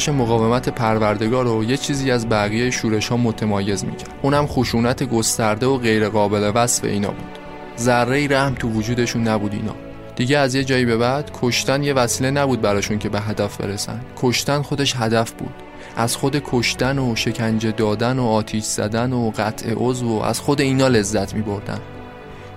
[0.00, 4.10] ارتش مقاومت پروردگار رو یه چیزی از بقیه شورش ها متمایز می‌کرد.
[4.22, 7.38] اونم خشونت گسترده و غیر قابل وصف اینا بود.
[7.78, 9.74] ذره رحم تو وجودشون نبود اینا.
[10.16, 14.00] دیگه از یه جایی به بعد کشتن یه وسیله نبود براشون که به هدف برسن.
[14.16, 15.54] کشتن خودش هدف بود.
[15.96, 20.60] از خود کشتن و شکنجه دادن و آتیش زدن و قطع عضو و از خود
[20.60, 21.78] اینا لذت می بردن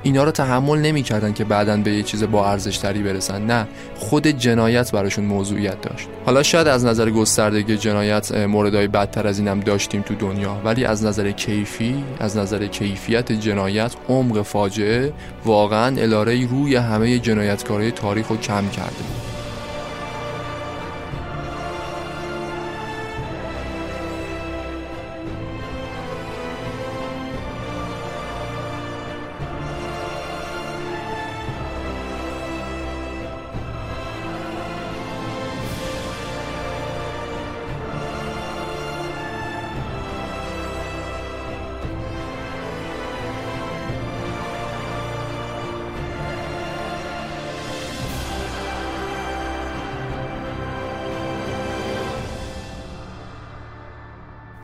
[0.03, 3.45] اینا رو تحمل نمی‌کردن که بعدا به یه چیز با ارزش تری برسن.
[3.45, 6.07] نه خود جنایت براشون موضوعیت داشت.
[6.25, 10.61] حالا شاید از نظر گستردگی جنایت موردهای بدتر از اینم داشتیم تو دنیا.
[10.65, 15.13] ولی از نظر کیفی از نظر کیفیت جنایت عمق فاجعه
[15.45, 19.32] واقعا الاره روی همه جنایتکارای تاریخ رو کم کرده.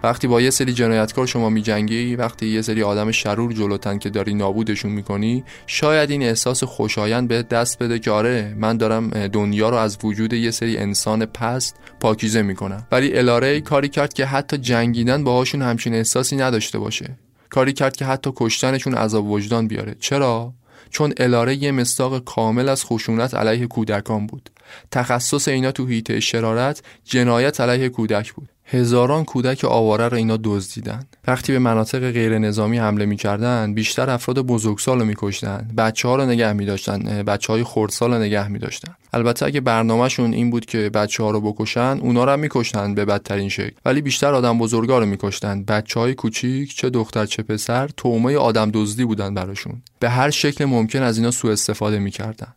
[0.03, 4.33] وقتی با یه سری جنایتکار شما میجنگی وقتی یه سری آدم شرور جلوتن که داری
[4.33, 9.77] نابودشون می‌کنی شاید این احساس خوشایند به دست بده که آره من دارم دنیا رو
[9.77, 12.87] از وجود یه سری انسان پست پاکیزه می‌کنم.
[12.91, 17.17] ولی الاره کاری کرد که حتی جنگیدن باهاشون همچین احساسی نداشته باشه.
[17.49, 19.95] کاری کرد که حتی کشتنشون عذاب وجدان بیاره.
[19.99, 20.53] چرا؟
[20.89, 24.49] چون الاره یه مستاق کامل از خشونت علیه کودکان بود.
[24.91, 28.49] تخصص اینا تو هیته شرارت جنایت علیه کودک بود.
[28.71, 31.03] هزاران کودک آواره را اینا دزدیدن.
[31.27, 35.67] وقتی به مناطق غیر نظامی حمله می‌کردن بیشتر افراد بزرگسال رو میکشتن.
[35.77, 38.95] بچه ها رو نگه میداشتن بچه های خردسال رو نگه میداشتن.
[39.13, 43.05] البته اگه برنامهشون این بود که بچه ها رو بکشن اونا رو هم میکشتن به
[43.05, 43.75] بدترین شکل.
[43.85, 45.63] ولی بیشتر آدم بزرگا رو میکشتن.
[45.63, 49.81] بچه های کوچیک چه دختر چه پسر تومه آدم دزدی بودن براشون.
[49.99, 52.47] به هر شکل ممکن از اینا سوء استفاده می‌کردن.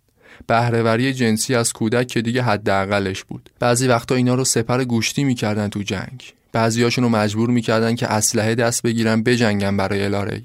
[0.47, 3.51] بهرهوری جنسی از کودک که دیگه حداقلش بود.
[3.61, 6.35] بعضی وقتا اینا رو سپر گوشتی می‌کردن تو جنگ.
[6.53, 10.43] بعضیاشون رو مجبور می‌کردن که اسلحه دست بگیرن بجنگن برای الاره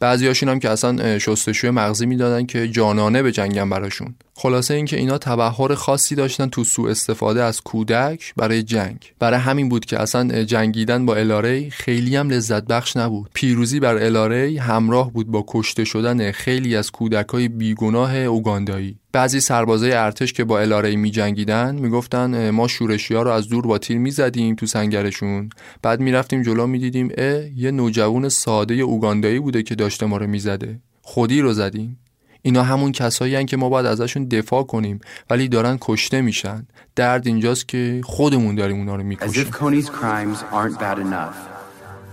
[0.00, 4.14] بعضیاشون هم که اصلا شستشوی مغزی می‌دادن که جانانه به جنگن براشون.
[4.34, 9.12] خلاصه اینکه اینا تبهر خاصی داشتن تو سوء استفاده از کودک برای جنگ.
[9.18, 13.30] برای همین بود که اصلا جنگیدن با الاره خیلی هم لذت بخش نبود.
[13.34, 18.98] پیروزی بر الاره همراه بود با کشته شدن خیلی از کودکای بیگناه اوگاندایی.
[19.14, 23.66] بعضی سربازای ارتش که با الاره می جنگیدن می‌گفتن ما شورشی ها رو از دور
[23.66, 25.50] با تیر می زدیم تو سنگرشون.
[25.82, 30.80] بعد می‌رفتیم جلو می‌دیدیم اه یه نوجوان ساده اوگاندایی بوده که داشته ما رو می‌زده.
[31.02, 31.98] خودی رو زدیم.
[32.42, 35.00] اینا همون کسایی که ما باید ازشون دفاع کنیم
[35.30, 36.66] ولی دارن کشته میشن.
[36.96, 39.44] درد اینجاست که خودمون داریم اونا رو می‌کشیم.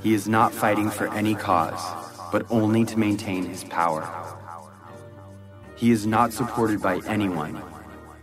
[0.04, 1.84] He is not fighting for any cause,
[2.34, 4.20] but only to maintain his power.
[5.82, 7.56] He is not supported by anyone,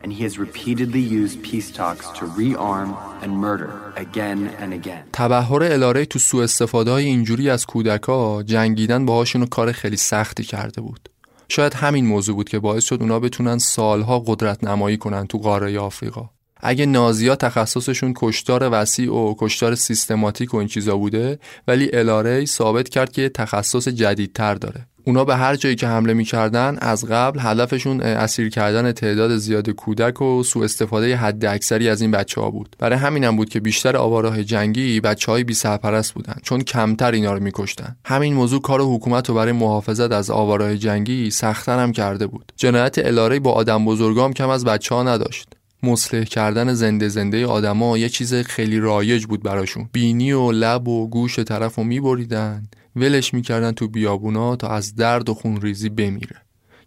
[0.02, 2.90] and he has repeatedly used peace talks to rearm
[3.22, 5.02] and murder again and again.
[5.12, 10.80] تبهر الاره تو سوء استفاده های اینجوری از کودکا جنگیدن باهاشون کار خیلی سختی کرده
[10.80, 11.08] بود.
[11.48, 15.78] شاید همین موضوع بود که باعث شد اونا بتونن سالها قدرت نمایی کنن تو قاره
[15.78, 22.46] آفریقا اگه نازیا تخصصشون کشتار وسیع و کشتار سیستماتیک و این چیزا بوده ولی الاری
[22.46, 27.38] ثابت کرد که تخصص جدیدتر داره اونا به هر جایی که حمله می‌کردن از قبل
[27.42, 32.50] هدفشون اسیر کردن تعداد زیاد کودک و سوء استفاده حد اکثری از این بچه ها
[32.50, 32.76] بود.
[32.78, 37.32] برای همینم بود که بیشتر آواراه جنگی بچه های بی سرپرست بودن چون کمتر اینا
[37.32, 37.96] رو میکشتن.
[38.04, 42.52] همین موضوع کار حکومت رو برای محافظت از آواراه جنگی سختتر هم کرده بود.
[42.56, 45.48] جنایت الاره با آدم بزرگام کم از بچه ها نداشت.
[45.82, 49.88] مصلح کردن زنده زنده آدما یه چیز خیلی رایج بود براشون.
[49.92, 52.62] بینی و لب و گوش طرف رو میبریدن.
[53.00, 56.36] ولش می‌کردن تو بیابونا تا از درد و خونریزی بمیره.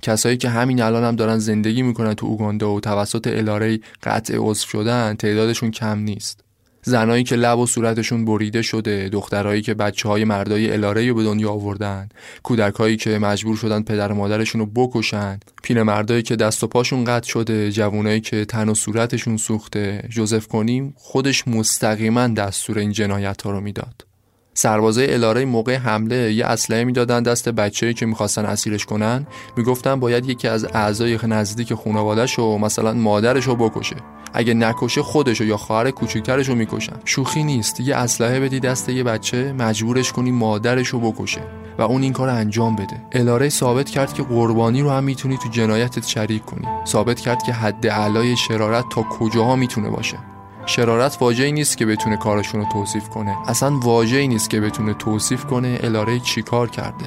[0.02, 4.68] کسایی که همین الان هم دارن زندگی می‌کنن تو اوگاندا و توسط الاره قطع عضو
[4.68, 6.44] شدن تعدادشون کم نیست.
[6.84, 11.24] زنایی که لب و صورتشون بریده شده دخترایی که بچه های مردای الاره رو به
[11.24, 12.10] دنیا آوردن
[12.44, 17.28] کودکایی که مجبور شدن پدر و مادرشون رو بکشن پیرمردایی که دست و پاشون قطع
[17.28, 23.52] شده جوانایی که تن و صورتشون سوخته جوزف کنیم خودش مستقیما دستور این جنایت ها
[23.52, 24.11] رو می‌داد.
[24.54, 29.28] سربازای الاره موقع حمله یه اسلحه می‌دادن دست بچه‌ای که می‌خواستن اسیرش کنن.
[29.58, 33.96] می‌گفتن باید یکی از اعضای نزدیک خانواده‌ش و مثلا مادرش رو بکشه.
[34.34, 36.96] اگه نکشه خودشو یا خواهر کوچیکترش رو می‌کشن.
[37.06, 37.80] شوخی نیست.
[37.80, 41.42] یه اسلحه بدی دست یه بچه مجبورش کنی مادرش رو بکشه
[41.78, 43.02] و اون این کار انجام بده.
[43.12, 46.68] الاره ثابت کرد که قربانی رو هم می‌تونی تو جنایتت شریک کنی.
[46.88, 50.18] ثابت کرد که حد اعلای شرارت تا کجاها می‌تونه باشه.
[50.66, 53.38] شرارت واجهی نیست که بتونه کارشون رو توصیف کنه.
[53.48, 57.06] اصلا واجهی نیست که بتونه توصیف کنه الاره چی کار کرده.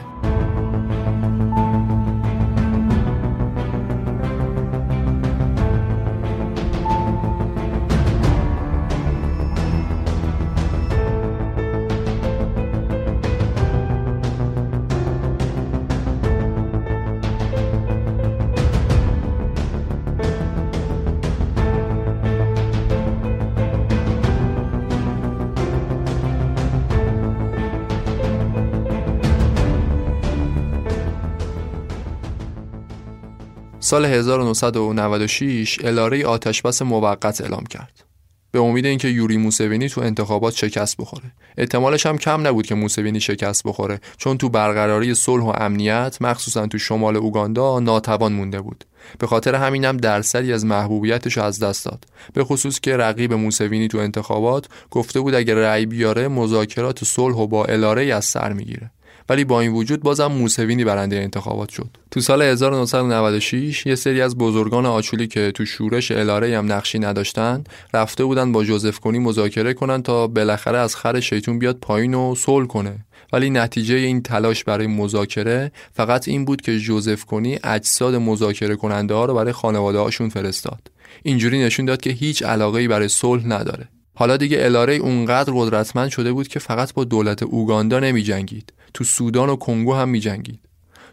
[33.94, 38.04] سال 1996 الاره آتشبس موقت اعلام کرد.
[38.50, 41.32] به امید اینکه یوری موسوینی تو انتخابات شکست بخوره.
[41.58, 46.66] احتمالش هم کم نبود که موسوینی شکست بخوره چون تو برقراری صلح و امنیت مخصوصا
[46.66, 48.84] تو شمال اوگاندا ناتوان مونده بود.
[49.18, 52.04] به خاطر همینم درصدی از محبوبیتش از دست داد.
[52.32, 57.46] به خصوص که رقیب موسوینی تو انتخابات گفته بود اگر رأی بیاره مذاکرات صلح و
[57.46, 58.90] با الاره از سر می‌گیره.
[59.28, 61.96] ولی با این وجود بازم موسوینی برنده انتخابات شد.
[62.10, 67.64] تو سال 1996 یه سری از بزرگان آچولی که تو شورش الاره هم نقشی نداشتن
[67.94, 72.34] رفته بودن با جوزف کنی مذاکره کنن تا بالاخره از خر شیطون بیاد پایین و
[72.34, 72.96] صلح کنه.
[73.32, 79.14] ولی نتیجه این تلاش برای مذاکره فقط این بود که جوزف کنی اجساد مذاکره کننده
[79.14, 80.90] ها رو برای خانواده هاشون فرستاد.
[81.22, 83.88] اینجوری نشون داد که هیچ علاقه برای صلح نداره.
[84.14, 89.04] حالا دیگه الاره اونقدر قدرتمند شده بود که فقط با دولت اوگاندا نمی جنگید تو
[89.04, 90.60] سودان و کنگو هم می جنگید.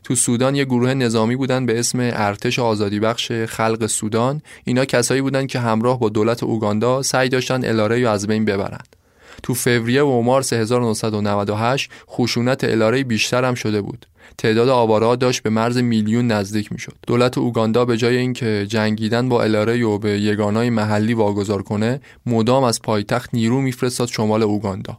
[0.03, 5.21] تو سودان یه گروه نظامی بودن به اسم ارتش آزادی بخش خلق سودان اینا کسایی
[5.21, 8.95] بودن که همراه با دولت اوگاندا سعی داشتن الاره رو از بین ببرند.
[9.43, 14.05] تو فوریه و مارس 1998 خشونت الاره بیشتر هم شده بود.
[14.37, 16.95] تعداد آواره داشت به مرز میلیون نزدیک می‌شد.
[17.07, 22.63] دولت اوگاندا به جای اینکه جنگیدن با الاره و به یگانای محلی واگذار کنه، مدام
[22.63, 24.97] از پایتخت نیرو میفرستاد شمال اوگاندا.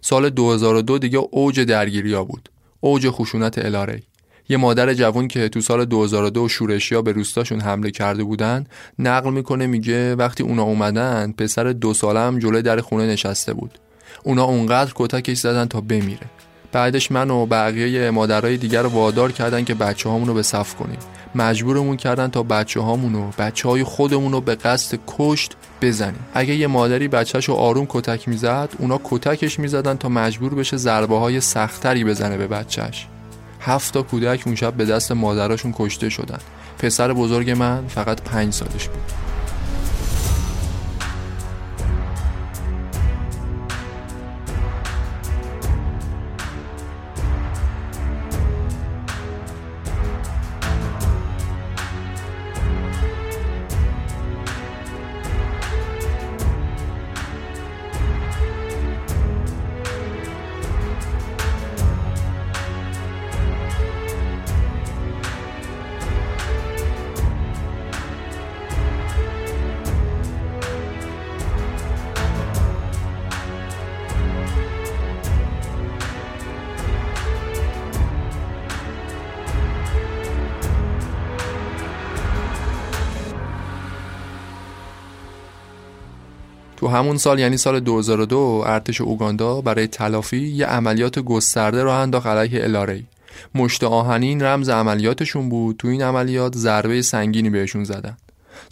[0.00, 2.48] سال 2002 دیگه اوج درگیریا بود.
[2.80, 4.02] اوج خشونت الاره
[4.48, 8.66] یه مادر جوان که تو سال 2002 شورشیا به روستاشون حمله کرده بودن
[8.98, 13.78] نقل می‌کنه میگه وقتی اونا اومدن پسر دو ساله هم جلوی در خونه نشسته بود.
[14.24, 16.26] اونا اونقدر کتکش زدن تا بمیره.
[16.72, 20.98] بعدش من و بقیه مادرای دیگر وادار کردن که بچه رو به صف کنیم.
[21.34, 26.24] مجبورمون کردن تا بچه هامون و بچه های خودمون رو به قصد کشت بزنیم.
[26.34, 31.18] اگه یه مادری بچهش رو آروم کتک می‌زد اونا کتکش می‌زدن تا مجبور بشه ضربه
[31.18, 33.06] های سختری بزنه به بچهش.
[33.60, 36.38] هفت تا کودک اون شب به دست مادراشون کشته شدن.
[36.78, 39.29] پسر بزرگ من فقط پنج سالش بود.
[87.00, 92.64] همون سال یعنی سال 2002 ارتش اوگاندا برای تلافی یه عملیات گسترده راه انداخت علیه
[92.64, 93.06] الاری
[93.54, 95.76] مشت آهنین رمز عملیاتشون بود.
[95.76, 98.16] تو این عملیات ضربه سنگینی بهشون زدن.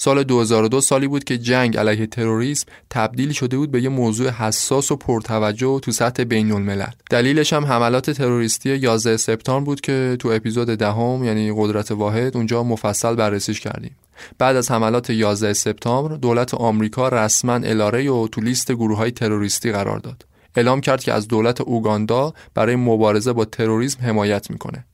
[0.01, 4.93] سال 2002 سالی بود که جنگ علیه تروریسم تبدیل شده بود به یه موضوع حساس
[4.93, 10.29] و پرتوجه تو سطح بین الملل دلیلش هم حملات تروریستی 11 سپتامبر بود که تو
[10.29, 13.97] اپیزود دهم یعنی قدرت واحد اونجا مفصل بررسیش کردیم.
[14.39, 19.73] بعد از حملات 11 سپتامبر دولت آمریکا رسما الاره و تو لیست گروه های تروریستی
[19.73, 20.27] قرار داد.
[20.57, 24.85] اعلام کرد که از دولت اوگاندا برای مبارزه با تروریسم حمایت می‌کنه.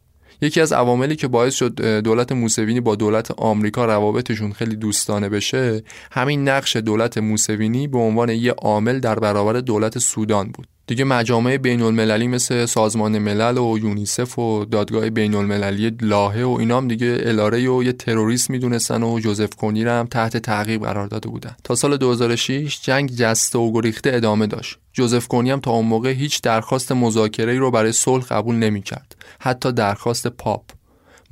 [0.40, 5.82] یکی از عواملی که باعث شد دولت موسوینی با دولت آمریکا روابطشون خیلی دوستانه بشه
[6.10, 10.73] همین نقش دولت موسوینی به عنوان یه عامل در برابر دولت سودان بود.
[10.86, 16.56] دیگه مجامع بین المللی مثل سازمان ملل و یونیسف و دادگاه بین المللی لاهه و
[16.60, 21.28] اینام دیگه الاره و یه تروریست می‌دونستن و جوزف کنی هم تحت تعقیب قرار داده
[21.28, 21.56] بودن.
[21.64, 24.78] تا سال 2006 جنگ جسته و گریخته ادامه داشت.
[24.92, 29.16] جوزف کنی هم تا اون موقع هیچ درخواست مذاکره رو برای صلح قبول نمی‌کرد.
[29.40, 30.62] حتی درخواست پاپ.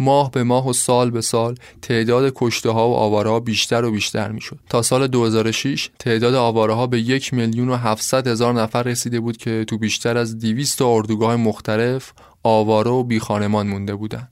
[0.02, 3.90] ماه به ماه و سال به سال تعداد کشته ها و آواره ها بیشتر و
[3.90, 4.58] بیشتر می شد.
[4.68, 9.36] تا سال 2006 تعداد آواره ها به یک میلیون و 700 هزار نفر رسیده بود
[9.36, 14.28] که تو بیشتر از 200 اردوگاه مختلف آواره و بیخانمان مونده بودند.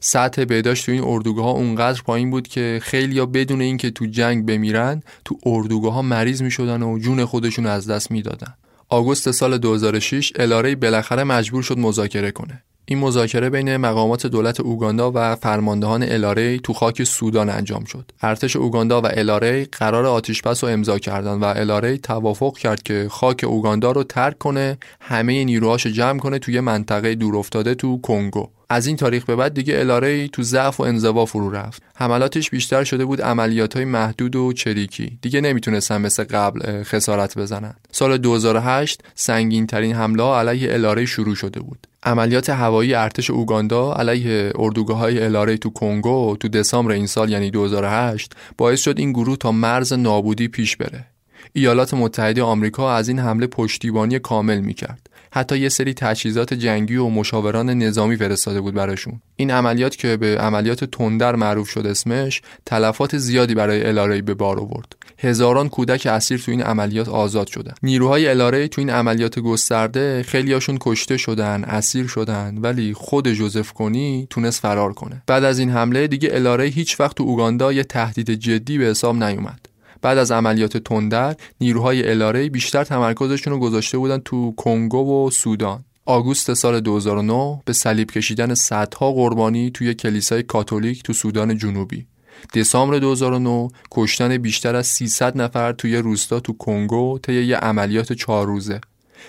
[0.00, 4.06] سطح بهداشت تو این اردوگاه ها اونقدر پایین بود که خیلی ها بدون اینکه تو
[4.06, 8.54] جنگ بمیرن تو اردوگاه ها مریض می شدن و جون خودشون از دست می‌دادن.
[8.88, 12.62] آگوست سال 2006 الاره بالاخره مجبور شد مذاکره کنه.
[12.84, 18.12] این مذاکره بین مقامات دولت اوگاندا و فرماندهان الاره تو خاک سودان انجام شد.
[18.22, 23.44] ارتش اوگاندا و الاره قرار آتیشبس رو امضا کردند و الاره توافق کرد که خاک
[23.48, 28.48] اوگاندا رو ترک کنه، همه نیروهاش جمع کنه توی منطقه دورافتاده تو کنگو.
[28.72, 31.82] از این تاریخ به بعد دیگه الاره تو ضعف و انزوا فرو رفت.
[31.96, 35.18] حملاتش بیشتر شده بود عملیات های محدود و چریکی.
[35.22, 37.74] دیگه نمی‌تونستن مثل قبل خسارت بزنن.
[37.90, 41.86] سال 2008 سنگین ترین حمله علیه الاره شروع شده بود.
[42.02, 47.50] عملیات هوایی ارتش اوگاندا علیه اردوگاه های الاره تو کنگو تو دسامبر این سال یعنی
[47.50, 51.06] 2008 باعث شد این گروه تا مرز نابودی پیش بره.
[51.52, 55.10] ایالات متحده آمریکا از این حمله پشتیبانی کامل می‌کرد.
[55.34, 59.20] حتی یه سری تجهیزات جنگی و مشاوران نظامی فرستاده بود براشون.
[59.36, 64.60] این عملیات که به عملیات تندر معروف شد اسمش تلفات زیادی برای الاره به بار
[64.60, 64.96] آورد.
[65.18, 67.74] هزاران کودک اسیر تو این عملیات آزاد شدن.
[67.82, 74.26] نیروهای الاره تو این عملیات گسترده خیلیاشون کشته شدن اسیر شدن ولی خود جوزف کنی
[74.30, 75.22] تونست فرار کنه.
[75.26, 79.22] بعد از این حمله دیگه الاره هیچ وقت تو اوگاندا یه تهدید جدی به حساب
[79.22, 79.71] نیومد.
[80.02, 85.84] بعد از عملیات تندر نیروهای الاره بیشتر تمرکزشون رو گذاشته بودن تو کنگو و سودان.
[86.06, 92.06] آگوست سال 2009 به صلیب کشیدن صدها قربانی توی کلیسای کاتولیک تو سودان جنوبی.
[92.54, 98.46] دسامبر 2009 کشتن بیشتر از 300 نفر توی روستا تو کنگو طی یه عملیات چهار
[98.46, 98.80] روزه.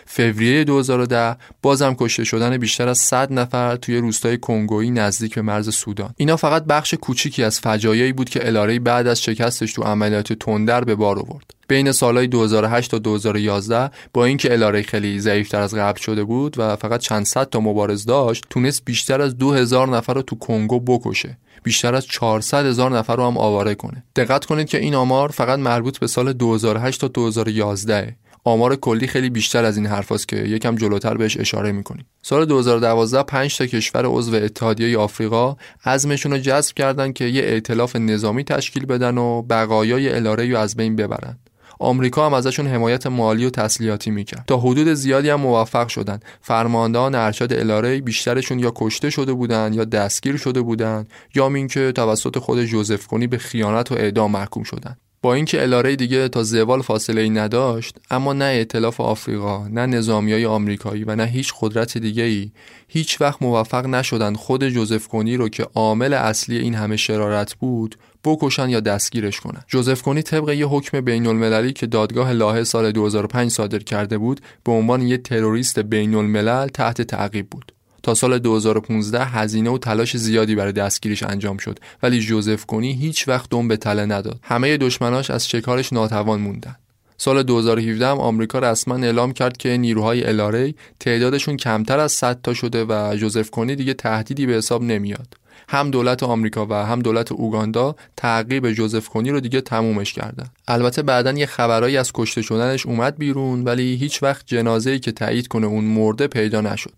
[0.06, 5.76] فوریه 2010 بازم کشته شدن بیشتر از 100 نفر توی روستای کنگویی نزدیک به مرز
[5.76, 6.14] سودان.
[6.18, 10.84] اینا فقط بخش کوچیکی از فجایعی بود که الاره بعد از شکستش تو عملیات تندر
[10.84, 11.54] به بار آورد.
[11.68, 16.76] بین سالهای 2008 تا 2011 با اینکه الاره خیلی ضعیفتر از قبل شده بود و
[16.76, 21.38] فقط چند صد تا مبارز داشت تونست بیشتر از 2000 نفر رو تو کنگو بکشه.
[21.64, 24.04] بیشتر از 400 هزار نفر رو هم آواره کنه.
[24.16, 29.30] دقت کنید که این آمار فقط مربوط به سال 2008 تا 2011 آمار کلی خیلی
[29.30, 32.06] بیشتر از این حرفاست که یکم جلوتر بهش اشاره می‌کنیم.
[32.22, 37.96] سال 2012 5 تا کشور عضو اتحادیه آفریقا عزمشون رو جذب کردن که یه ائتلاف
[37.96, 41.38] نظامی تشکیل بدن و بقایای الاره رو از بین ببرن.
[41.80, 44.44] آمریکا هم ازشون حمایت مالی و تسلیحاتی می‌کرد.
[44.48, 46.20] تا حدود زیادی هم موفق شدن.
[46.42, 52.38] فرماندهان ارشد الاره بیشترشون یا کشته شده بودن یا دستگیر شده بودن یا اینکه توسط
[52.38, 54.96] خود جوزف کنی به خیانت و اعدام محکوم شدن.
[55.24, 60.46] با اینکه الاره دیگه تا زوال فاصله ای نداشت اما نه ائتلاف آفریقا نه نظامیای
[60.46, 62.52] آمریکایی و نه هیچ قدرت دیگه ای
[62.88, 67.96] هیچ وقت موفق نشدن خود جوزف کنی رو که عامل اصلی این همه شرارت بود
[68.24, 69.64] بکشن یا دستگیرش کنن.
[69.68, 74.42] جوزف کنی طبق یه حکم بین المللی که دادگاه لاهه سال 2005 صادر کرده بود
[74.64, 77.72] به عنوان یه تروریست بین الملل تحت تعقیب بود.
[78.04, 83.28] تا سال 2015 هزینه و تلاش زیادی برای دستگیریش انجام شد ولی جوزف کنی هیچ
[83.28, 84.40] وقت دم به تله نداد.
[84.44, 86.76] همه دشمناش از شکارش ناتوان موندن.
[87.18, 92.54] سال 2017 هم آمریکا رسما اعلام کرد که نیروهای الاره تعدادشون کمتر از 100 تا
[92.54, 95.38] شده و جوزف کنی دیگه تهدیدی به حساب نمیاد.
[95.70, 100.48] هم دولت آمریکا و هم دولت اوگاندا تعقیب جوزف کنی رو دیگه تمومش کردن.
[100.68, 105.48] البته بعدا یه خبرایی از کشته شدنش اومد بیرون ولی هیچ وقت جنازه‌ای که تایید
[105.48, 106.94] کنه اون مرده پیدا نشد.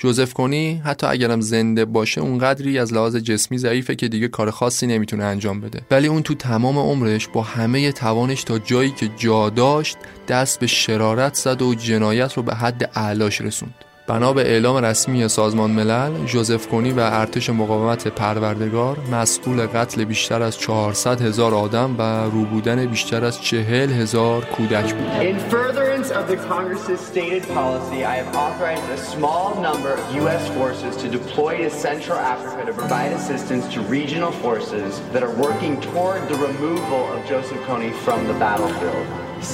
[0.00, 4.86] جوزف کنی حتی اگرم زنده باشه اونقدری از لحاظ جسمی ضعیفه که دیگه کار خاصی
[4.86, 5.80] نمی‌تونه انجام بده.
[5.90, 9.96] ولی اون تو تمام عمرش با همه توانش تا جایی که جا داشت
[10.28, 13.74] دست به شرارت زد و جنایت رو به حد اعلاش رسوند.
[14.10, 20.42] بنا به اعلام رسمی سازمان ملل جوزف کنی و ارتش مقاومت پروردگار مسئول قتل بیشتر
[20.42, 25.06] از 400 هزار آدم و روبودن بیشتر از 40 هزار کودک بود.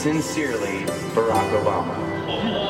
[0.02, 0.78] Sincerely,
[1.14, 2.65] Barack Obama.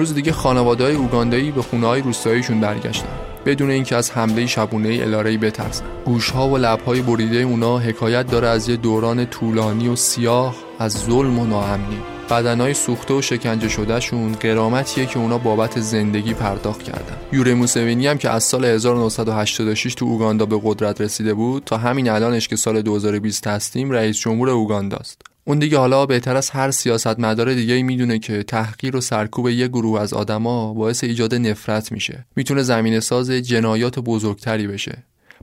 [0.00, 3.08] امروز دیگه خانواده های اوگاندایی به خونه های روستاییشون برگشتن.
[3.46, 5.84] بدون اینکه از حمله شبونه الارهی بترسن.
[6.04, 11.38] گوشها و لبهای بریده اونا حکایت داره از یه دوران طولانی و سیاه از ظلم
[11.38, 12.02] و ناامنی.
[12.30, 17.16] بدنهای سوخته و شکنجه شدهشون قرامتیه که اونا بابت زندگی پرداخت کردن.
[17.32, 22.08] یوری موسوینی هم که از سال 1986 تو اوگاندا به قدرت رسیده بود تا همین
[22.08, 27.54] الانش که سال 2020 هستیم رئیس جمهور اوگانداست اون دیگه حالا بهتر از هر سیاستمدار
[27.54, 32.26] دیگه می‌دونه که تحقیر و سرکوب یه گروه از آدما باعث ایجاد نفرت میشه.
[32.36, 34.98] می‌تونه زمین ساز جنایات بزرگتری بشه.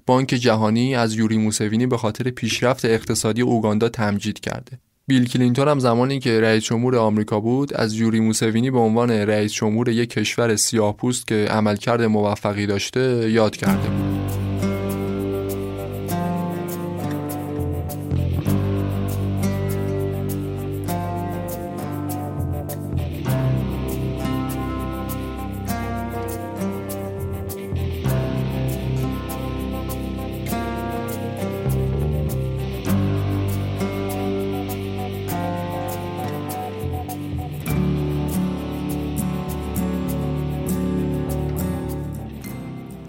[0.06, 4.80] بانک جهانی از یوری موسوینی به خاطر پیشرفت اقتصادی اوگاندا تمجید کرده.
[5.08, 9.54] بیل کلینتون هم زمانی که رئیس جمهور آمریکا بود از یوری موسوینی به عنوان رئیس
[9.54, 14.47] جمهور یک کشور سیاه‌پوست که عملکرد موفقی داشته یاد کرده بود.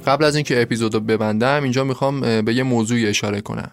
[0.09, 3.71] قبل از اینکه اپیزود رو ببندم اینجا می‌خوام به یه موضوعی اشاره کنم.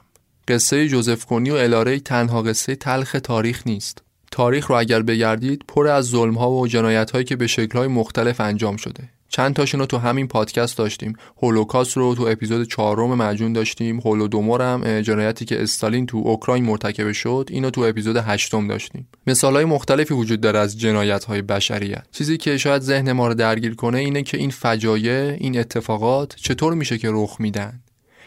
[0.47, 4.01] قصه جوزف کنی و الاره تنها قصه تلخ تاریخ نیست.
[4.31, 7.88] تاریخ رو اگر بگردید پر از ظلم ها و جنایت هایی که به شکل های
[7.88, 9.09] مختلف انجام شده.
[9.30, 11.13] چند تاشون رو تو همین پادکست داشتیم.
[11.41, 13.99] هولوکاست رو تو اپیزود چهارم مجون داشتیم.
[13.99, 19.07] هولودومور هم جنایتی که استالین تو اوکراین مرتکب شد اینو تو اپیزود هشتم داشتیم.
[19.28, 22.03] مثال های مختلفی وجود داره از جنایت های بشریت.
[22.11, 26.73] چیزی که شاید ذهن ما رو درگیر کنه اینه که این فجایع این اتفاقات چطور
[26.73, 27.82] میشه که رخ میدن؟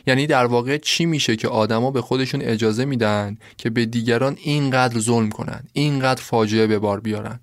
[0.06, 5.00] یعنی در واقع چی میشه که آدما به خودشون اجازه میدن که به دیگران اینقدر
[5.00, 7.40] ظلم کنن اینقدر فاجعه به بار بیارن؟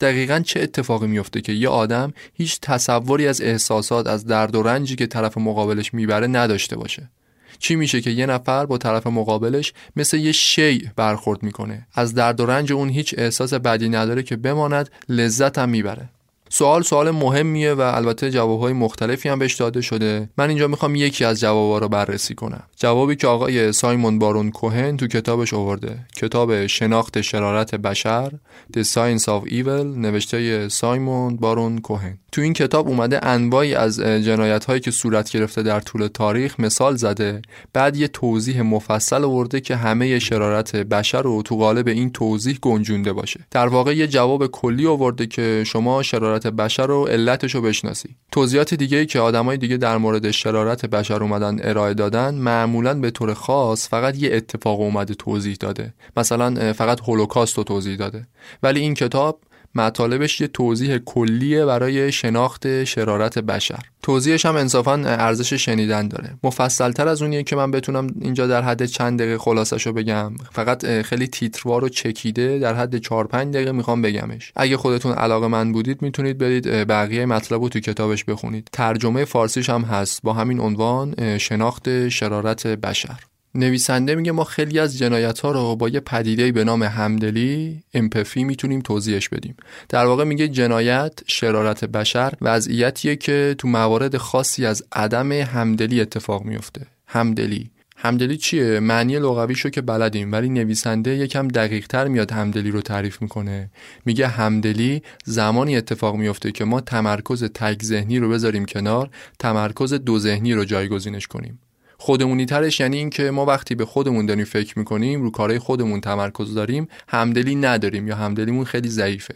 [0.00, 4.96] دقیقا چه اتفاقی میفته که یه آدم هیچ تصوری از احساسات از درد و رنجی
[4.96, 7.10] که طرف مقابلش می‌بره نداشته باشه.
[7.58, 12.40] چی میشه که یه نفر با طرف مقابلش مثل یه شی برخورد می‌کنه؟ از درد
[12.40, 16.08] و رنج اون هیچ احساس بدی نداره که بماند لذت هم می‌بره.
[16.56, 20.28] سوال سوال مهمیه و البته جوابهای مختلفی هم بهش داده شده.
[20.38, 22.62] من اینجا می‌خوام یکی از جوابها رو بررسی کنم.
[22.76, 25.98] جوابی که آقای سایمون بارون کوهن تو کتابش آورده.
[26.16, 28.32] کتاب شناخت شرارت بشر
[28.76, 32.18] The Science of Evil نوشته سایمون بارون کوهن.
[32.32, 36.96] تو این کتاب اومده انواعی از جنایت هایی که صورت گرفته در طول تاریخ مثال
[36.96, 37.42] زده.
[37.72, 43.12] بعد یه توضیح مفصل آورده که همه شرارت بشر رو تو قالب این توضیح گنجونده
[43.12, 43.40] باشه.
[43.50, 48.16] در واقع یه جواب کلی آورده که شما شرارت بشر رو علتش رو بشناسی.
[48.32, 53.34] توضیحات دیگه که آدمای دیگه در مورد شرارت بشر اومدن ارائه دادن معمولا به طور
[53.34, 55.94] خاص فقط یه اتفاق اومده توضیح داده.
[56.16, 58.26] مثلا فقط هولوکاست رو توضیح داده.
[58.62, 59.40] ولی این کتاب
[59.74, 63.78] مطالبش یه توضیح کلیه برای شناخت شرارت بشر.
[64.02, 66.34] توضیحش هم انصافا ارزش شنیدن داره.
[66.42, 70.32] مفصلتر از اونیه که من بتونم اینجا در حد چند دقیقه خلاصش رو بگم.
[70.52, 74.52] فقط خیلی تیتروار و چکیده در حد 4 5 دقیقه می‌خوام بگمش.
[74.56, 78.68] اگه خودتون علاقه من بودید می‌تونید برید بقیه مطلب رو تو کتابش بخونید.
[78.72, 83.20] ترجمه فارسیش هم هست با همین عنوان شناخت شرارت بشر.
[83.54, 88.44] نویسنده میگه ما خیلی از جنایت ها رو با یه پدیده به نام همدلی امپفی
[88.44, 89.56] می‌تونیم توضیحش بدیم.
[89.88, 96.44] در واقع میگه جنایت شرارت بشر وضعیتیه که تو موارد خاصی از عدم همدلی اتفاق
[96.44, 97.70] میفته همدلی.
[97.96, 103.22] همدلی چیه؟ معنی لغویشو که بلدیم ولی نویسنده یکم دقیق تر میاد همدلی رو تعریف
[103.22, 103.70] می‌کنه.
[104.04, 110.18] میگه همدلی زمانی اتفاق میفته که ما تمرکز تک ذهنی رو بذاریم کنار تمرکز دو
[110.18, 111.58] ذهنی رو جایگزینش کنیم.
[112.04, 116.54] خودمونی ترش یعنی اینکه ما وقتی به خودمون داریم فکر می‌کنیم رو کارهای خودمون تمرکز
[116.54, 119.34] داریم همدلی نداریم یا همدلیمون خیلی ضعیفه.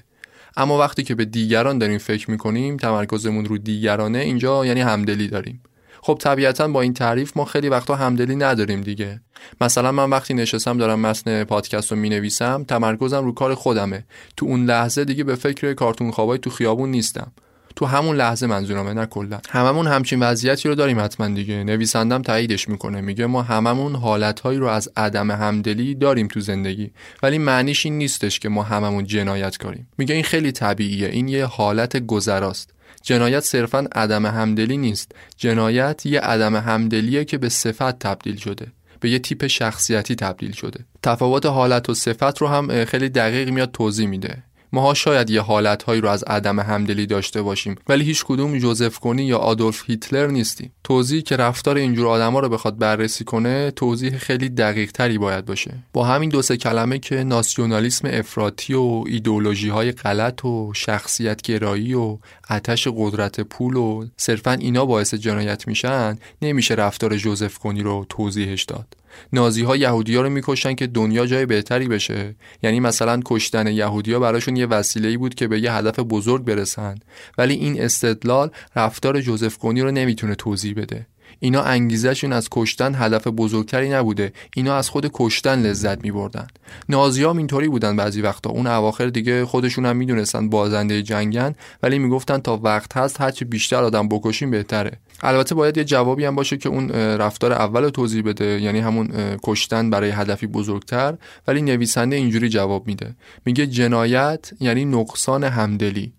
[0.56, 5.62] اما وقتی که به دیگران داریم فکر می‌کنیم تمرکزمون رو دیگرانه اینجا یعنی همدلی داریم.
[6.02, 9.20] خب طبیعتا با این تعریف ما خیلی وقتا همدلی نداریم دیگه.
[9.60, 14.04] مثلا من وقتی نشستم دارم متن پادکست رو می نویسم تمرکزم رو کار خودمه.
[14.36, 17.32] تو اون لحظه دیگه به فکر کارتون خوابای تو خیابون نیستم.
[17.76, 19.40] تو همون لحظه منظورمه نه کلا.
[19.50, 21.64] هممون همچین وضعیتی رو داریم حتما دیگه.
[21.64, 26.90] نویسندم تاییدش می‌کنه میگه ما هممون حالتهایی رو از عدم همدلی داریم تو زندگی
[27.22, 31.44] ولی معنیش این نیستش که ما هممون جنایت کاریم میگه این خیلی طبیعیه این یه
[31.44, 32.74] حالت گذراست.
[33.02, 35.12] جنایت صرفا عدم همدلی نیست.
[35.36, 38.66] جنایت یه عدم همدلیه که به صفت تبدیل شده.
[39.00, 40.84] به یه تیپ شخصیتی تبدیل شده.
[41.02, 44.42] تفاوت حالت و صفت رو هم خیلی دقیق میاد توضیح میده.
[44.72, 49.24] ماها شاید یه حالتهایی رو از عدم همدلی داشته باشیم ولی هیچ کدوم جوزف کنی
[49.24, 54.48] یا آدولف هیتلر نیستیم توضیحی که رفتار اینجور آدما رو بخواد بررسی کنه توضیح خیلی
[54.48, 55.74] دقیق تری باید باشه.
[55.92, 61.94] با همین دو سه کلمه که ناسیونالیسم افراطی و ایدئولوژی های غلط و شخصیت گرایی
[61.94, 62.18] و
[62.50, 68.62] آتش قدرت پول و صرفا اینا باعث جنایت میشن نمیشه رفتار جوزف کنی رو توضیحش
[68.62, 68.96] داد.
[69.32, 72.34] نازی ها یهودی ها رو می‌کشن که دنیا جای بهتری بشه.
[72.62, 76.94] یعنی مثلا کشتن یهودی ها براشون یه وسیله بود که به یه هدف بزرگ برسن.
[77.38, 81.06] ولی این استدلال رفتار جوزف کنی رو نمی‌تونه توضیح بده.
[81.41, 84.32] اینا انگیزشون از کشتن هدف بزرگتری نبوده.
[84.57, 86.47] اینا از خود کشتن لذت می بردن
[86.89, 88.51] نازی هم اینطوری بودن بعضی وقتا.
[88.51, 93.84] اون اواخر دیگه خودشون هم می‌دونستن بازنده جنگن ولی می‌گفتن تا وقت هست هرچی بیشتر
[93.84, 94.93] آدم بکشیم بهتره.
[95.22, 98.61] البته باید یه جوابی هم باشه که اون رفتار اول رو توضیح بده.
[98.61, 101.14] یعنی همون کشتن برای هدفی بزرگتر
[101.49, 103.14] ولی نویسنده اینجوری جواب میده.
[103.45, 106.12] میگه جنایت یعنی نقصان همدلی.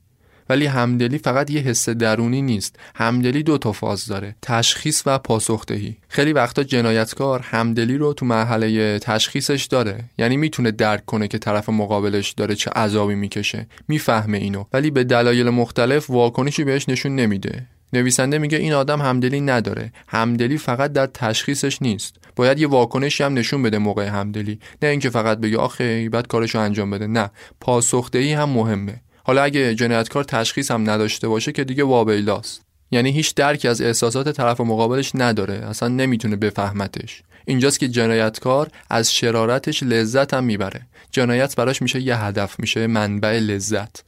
[0.49, 2.75] ولی همدلی فقط یه حس درونی نیست.
[2.95, 4.35] همدلی دو تا فاز داره.
[4.41, 10.03] تشخیص و پاسخدهی خیلی وقتا جنایتکار همدلی رو تو مرحله تشخیصش داره.
[10.17, 13.67] یعنی می‌تونه درک کنه که طرف مقابلش داره چه عذابی می‌کشه.
[13.87, 14.63] می‌فهمه اینو.
[14.73, 17.65] ولی به دلایل مختلف واکنشی بهش نشون نمیده.
[17.93, 19.91] نویسنده میگه این آدم همدلی نداره.
[20.07, 22.15] همدلی فقط در تشخیصش نیست.
[22.35, 24.59] باید یه واکنشی هم نشون بده موقع همدلی.
[24.81, 27.07] نه اینکه فقط بگه آخه بعد کارشو انجام بده.
[27.07, 27.31] نه.
[27.61, 29.01] پاسخدهی هم مهمه.
[29.29, 32.61] حالا اگه جنایتکار تشخیص هم نداشته باشه که دیگه وابیلاست
[32.91, 37.21] یعنی هیچ درکی از احساسات طرف مقابلش نداره اصلا نمی‌تونه بفهمتش.
[37.45, 40.81] اینجاست که جنایتکار از شرارتش لذت هم می‌بره.
[41.11, 44.03] جنایت براش میشه یه هدف میشه منبع لذت.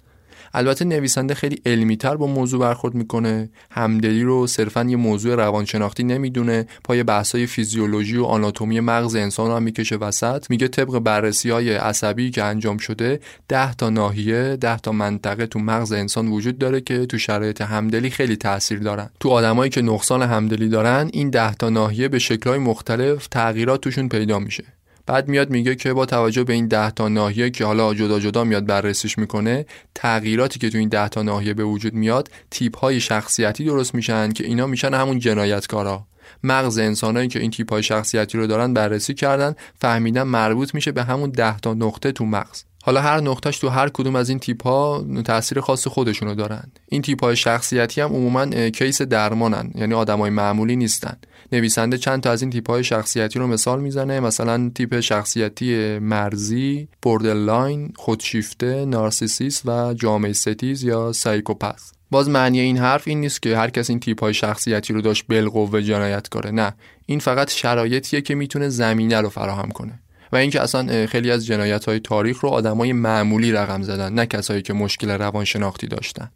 [0.53, 3.49] البته نویسنده خیلی علمیتر با موضوع برخورد می‌کنه.
[3.71, 6.67] همدلی رو صرفا یه موضوع روانشناختی نمی‌دونه.
[6.83, 10.49] پای بحثای فیزیولوژی و آناتومی مغز انسان رو هم می‌کشه وسط.
[10.49, 15.59] میگه طبق بررسی های عصبی که انجام شده 10 تا ناحیه 10 تا منطقه تو
[15.59, 19.09] مغز انسان وجود داره که تو شرایط همدلی خیلی تاثیر دارن.
[19.19, 24.09] تو آدمایی که نقصان همدلی دارن این 10 تا ناحیه به شکلهای مختلف تغییرات توشون
[24.09, 24.63] پیدا میشه.
[25.05, 28.43] بعد میاد میگه که با توجه به این ده تا ناحیه که حالا جدا جدا
[28.43, 32.99] میاد بررسیش می‌کنه تغییراتی که تو این ده تا ناحیه به وجود میاد تیپ های
[32.99, 36.05] شخصیتی درست میشن که اینا میشن همون جنایتکارا.
[36.43, 41.03] مغز انسانایی که این تیپ های شخصیتی رو دارن بررسی کردن فهمیدن مربوط میشه به
[41.03, 42.63] همون ده تا نقطه تو مغز.
[42.83, 46.71] حالا هر نقطهش تو هر کدوم از این تیپ ها تاثیر خاص خودشونو دارن.
[46.89, 51.17] این تیپ های شخصیتی هم عموما case درمانن یعنی آدمای معمولی نیستن.
[51.51, 54.19] نویسنده چند تا از این تیپ های شخصیتی رو مثال می‌زنه.
[54.19, 62.77] مثلا تیپ شخصیتی مرزی borderline خودشیفته narcissist و جامعه ستیز یا psychopath باز معنی این
[62.77, 66.51] حرف این نیست که هر کس این تیپ های شخصیتی رو داشت بالقوه جنایت کاره
[66.51, 66.73] نه.
[67.05, 69.99] این فقط شرایطیه که می‌تونه زمینه رو فراهم کنه.
[70.31, 74.61] و اینکه اصلا خیلی از جنایت های تاریخ رو آدمای معمولی رقم زدن نه کسایی
[74.61, 76.31] که مشکل روانشناختی داشتن.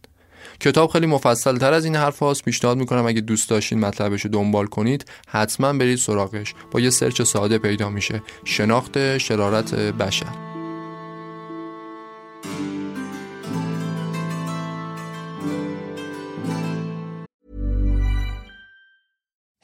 [0.59, 4.31] کتاب خیلی مفصل تر از این حرف هاست پیشنهاد می‌کنم اگه دوست داشتین مطلبش رو
[4.31, 10.45] دنبال کنید حتما برید سراغش با یه سرچ ساده پیدا میشه شناخت شرارت بشر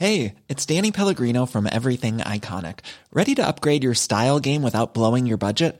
[0.02, 2.80] Hey, it's Danny Pellegrino from Everything Iconic.
[3.14, 5.80] Ready to upgrade your style game without blowing your budget?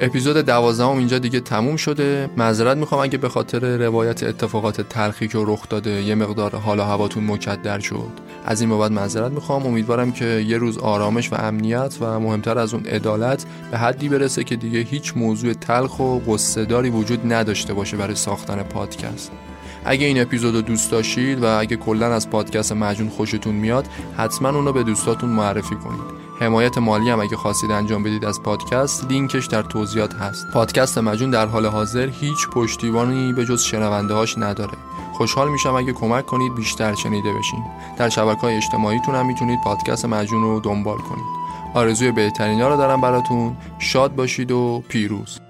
[0.00, 2.30] اپیزود دوازدهم اینجا دیگه تموم شده.
[2.36, 6.82] معذرت می‌خوام اگه به خاطر روایت اتفاقات تلخی که رخ داده یه مقدار حال و
[6.82, 8.10] هواتون مکدر شد.
[8.44, 9.66] از این بابت معذرت می‌خوام.
[9.66, 14.44] امیدوارم که یه روز آرامش و امنیت و مهمتر از اون عدالت به حدی برسه
[14.44, 19.30] که دیگه هیچ موضوع تلخ و قصهداری وجود نداشته باشه برای ساختن پادکست.
[19.84, 23.86] اگه این اپیزود دوست داشتید و اگه کلا از پادکست مجون خوشتون میاد
[24.16, 26.25] حتما اونو به دوستاتون معرفی کنید.
[26.40, 30.46] حمایت مالی هم اگه خواستید انجام بدید از پادکست لینکش در توضیحات هست.
[30.52, 34.78] پادکست مجون در حال حاضر هیچ پشتیبانی به جز شنونده هاش نداره.
[35.12, 37.64] خوشحال میشم اگه کمک کنید بیشتر شنیده بشین.
[37.98, 41.24] در شبکه های اجتماعیتون هم می‌تونید پادکست مجون رو دنبال کنید.
[41.74, 43.56] آرزوی بهترین ها رو دارم براتون.
[43.78, 45.45] شاد باشید و پیروز.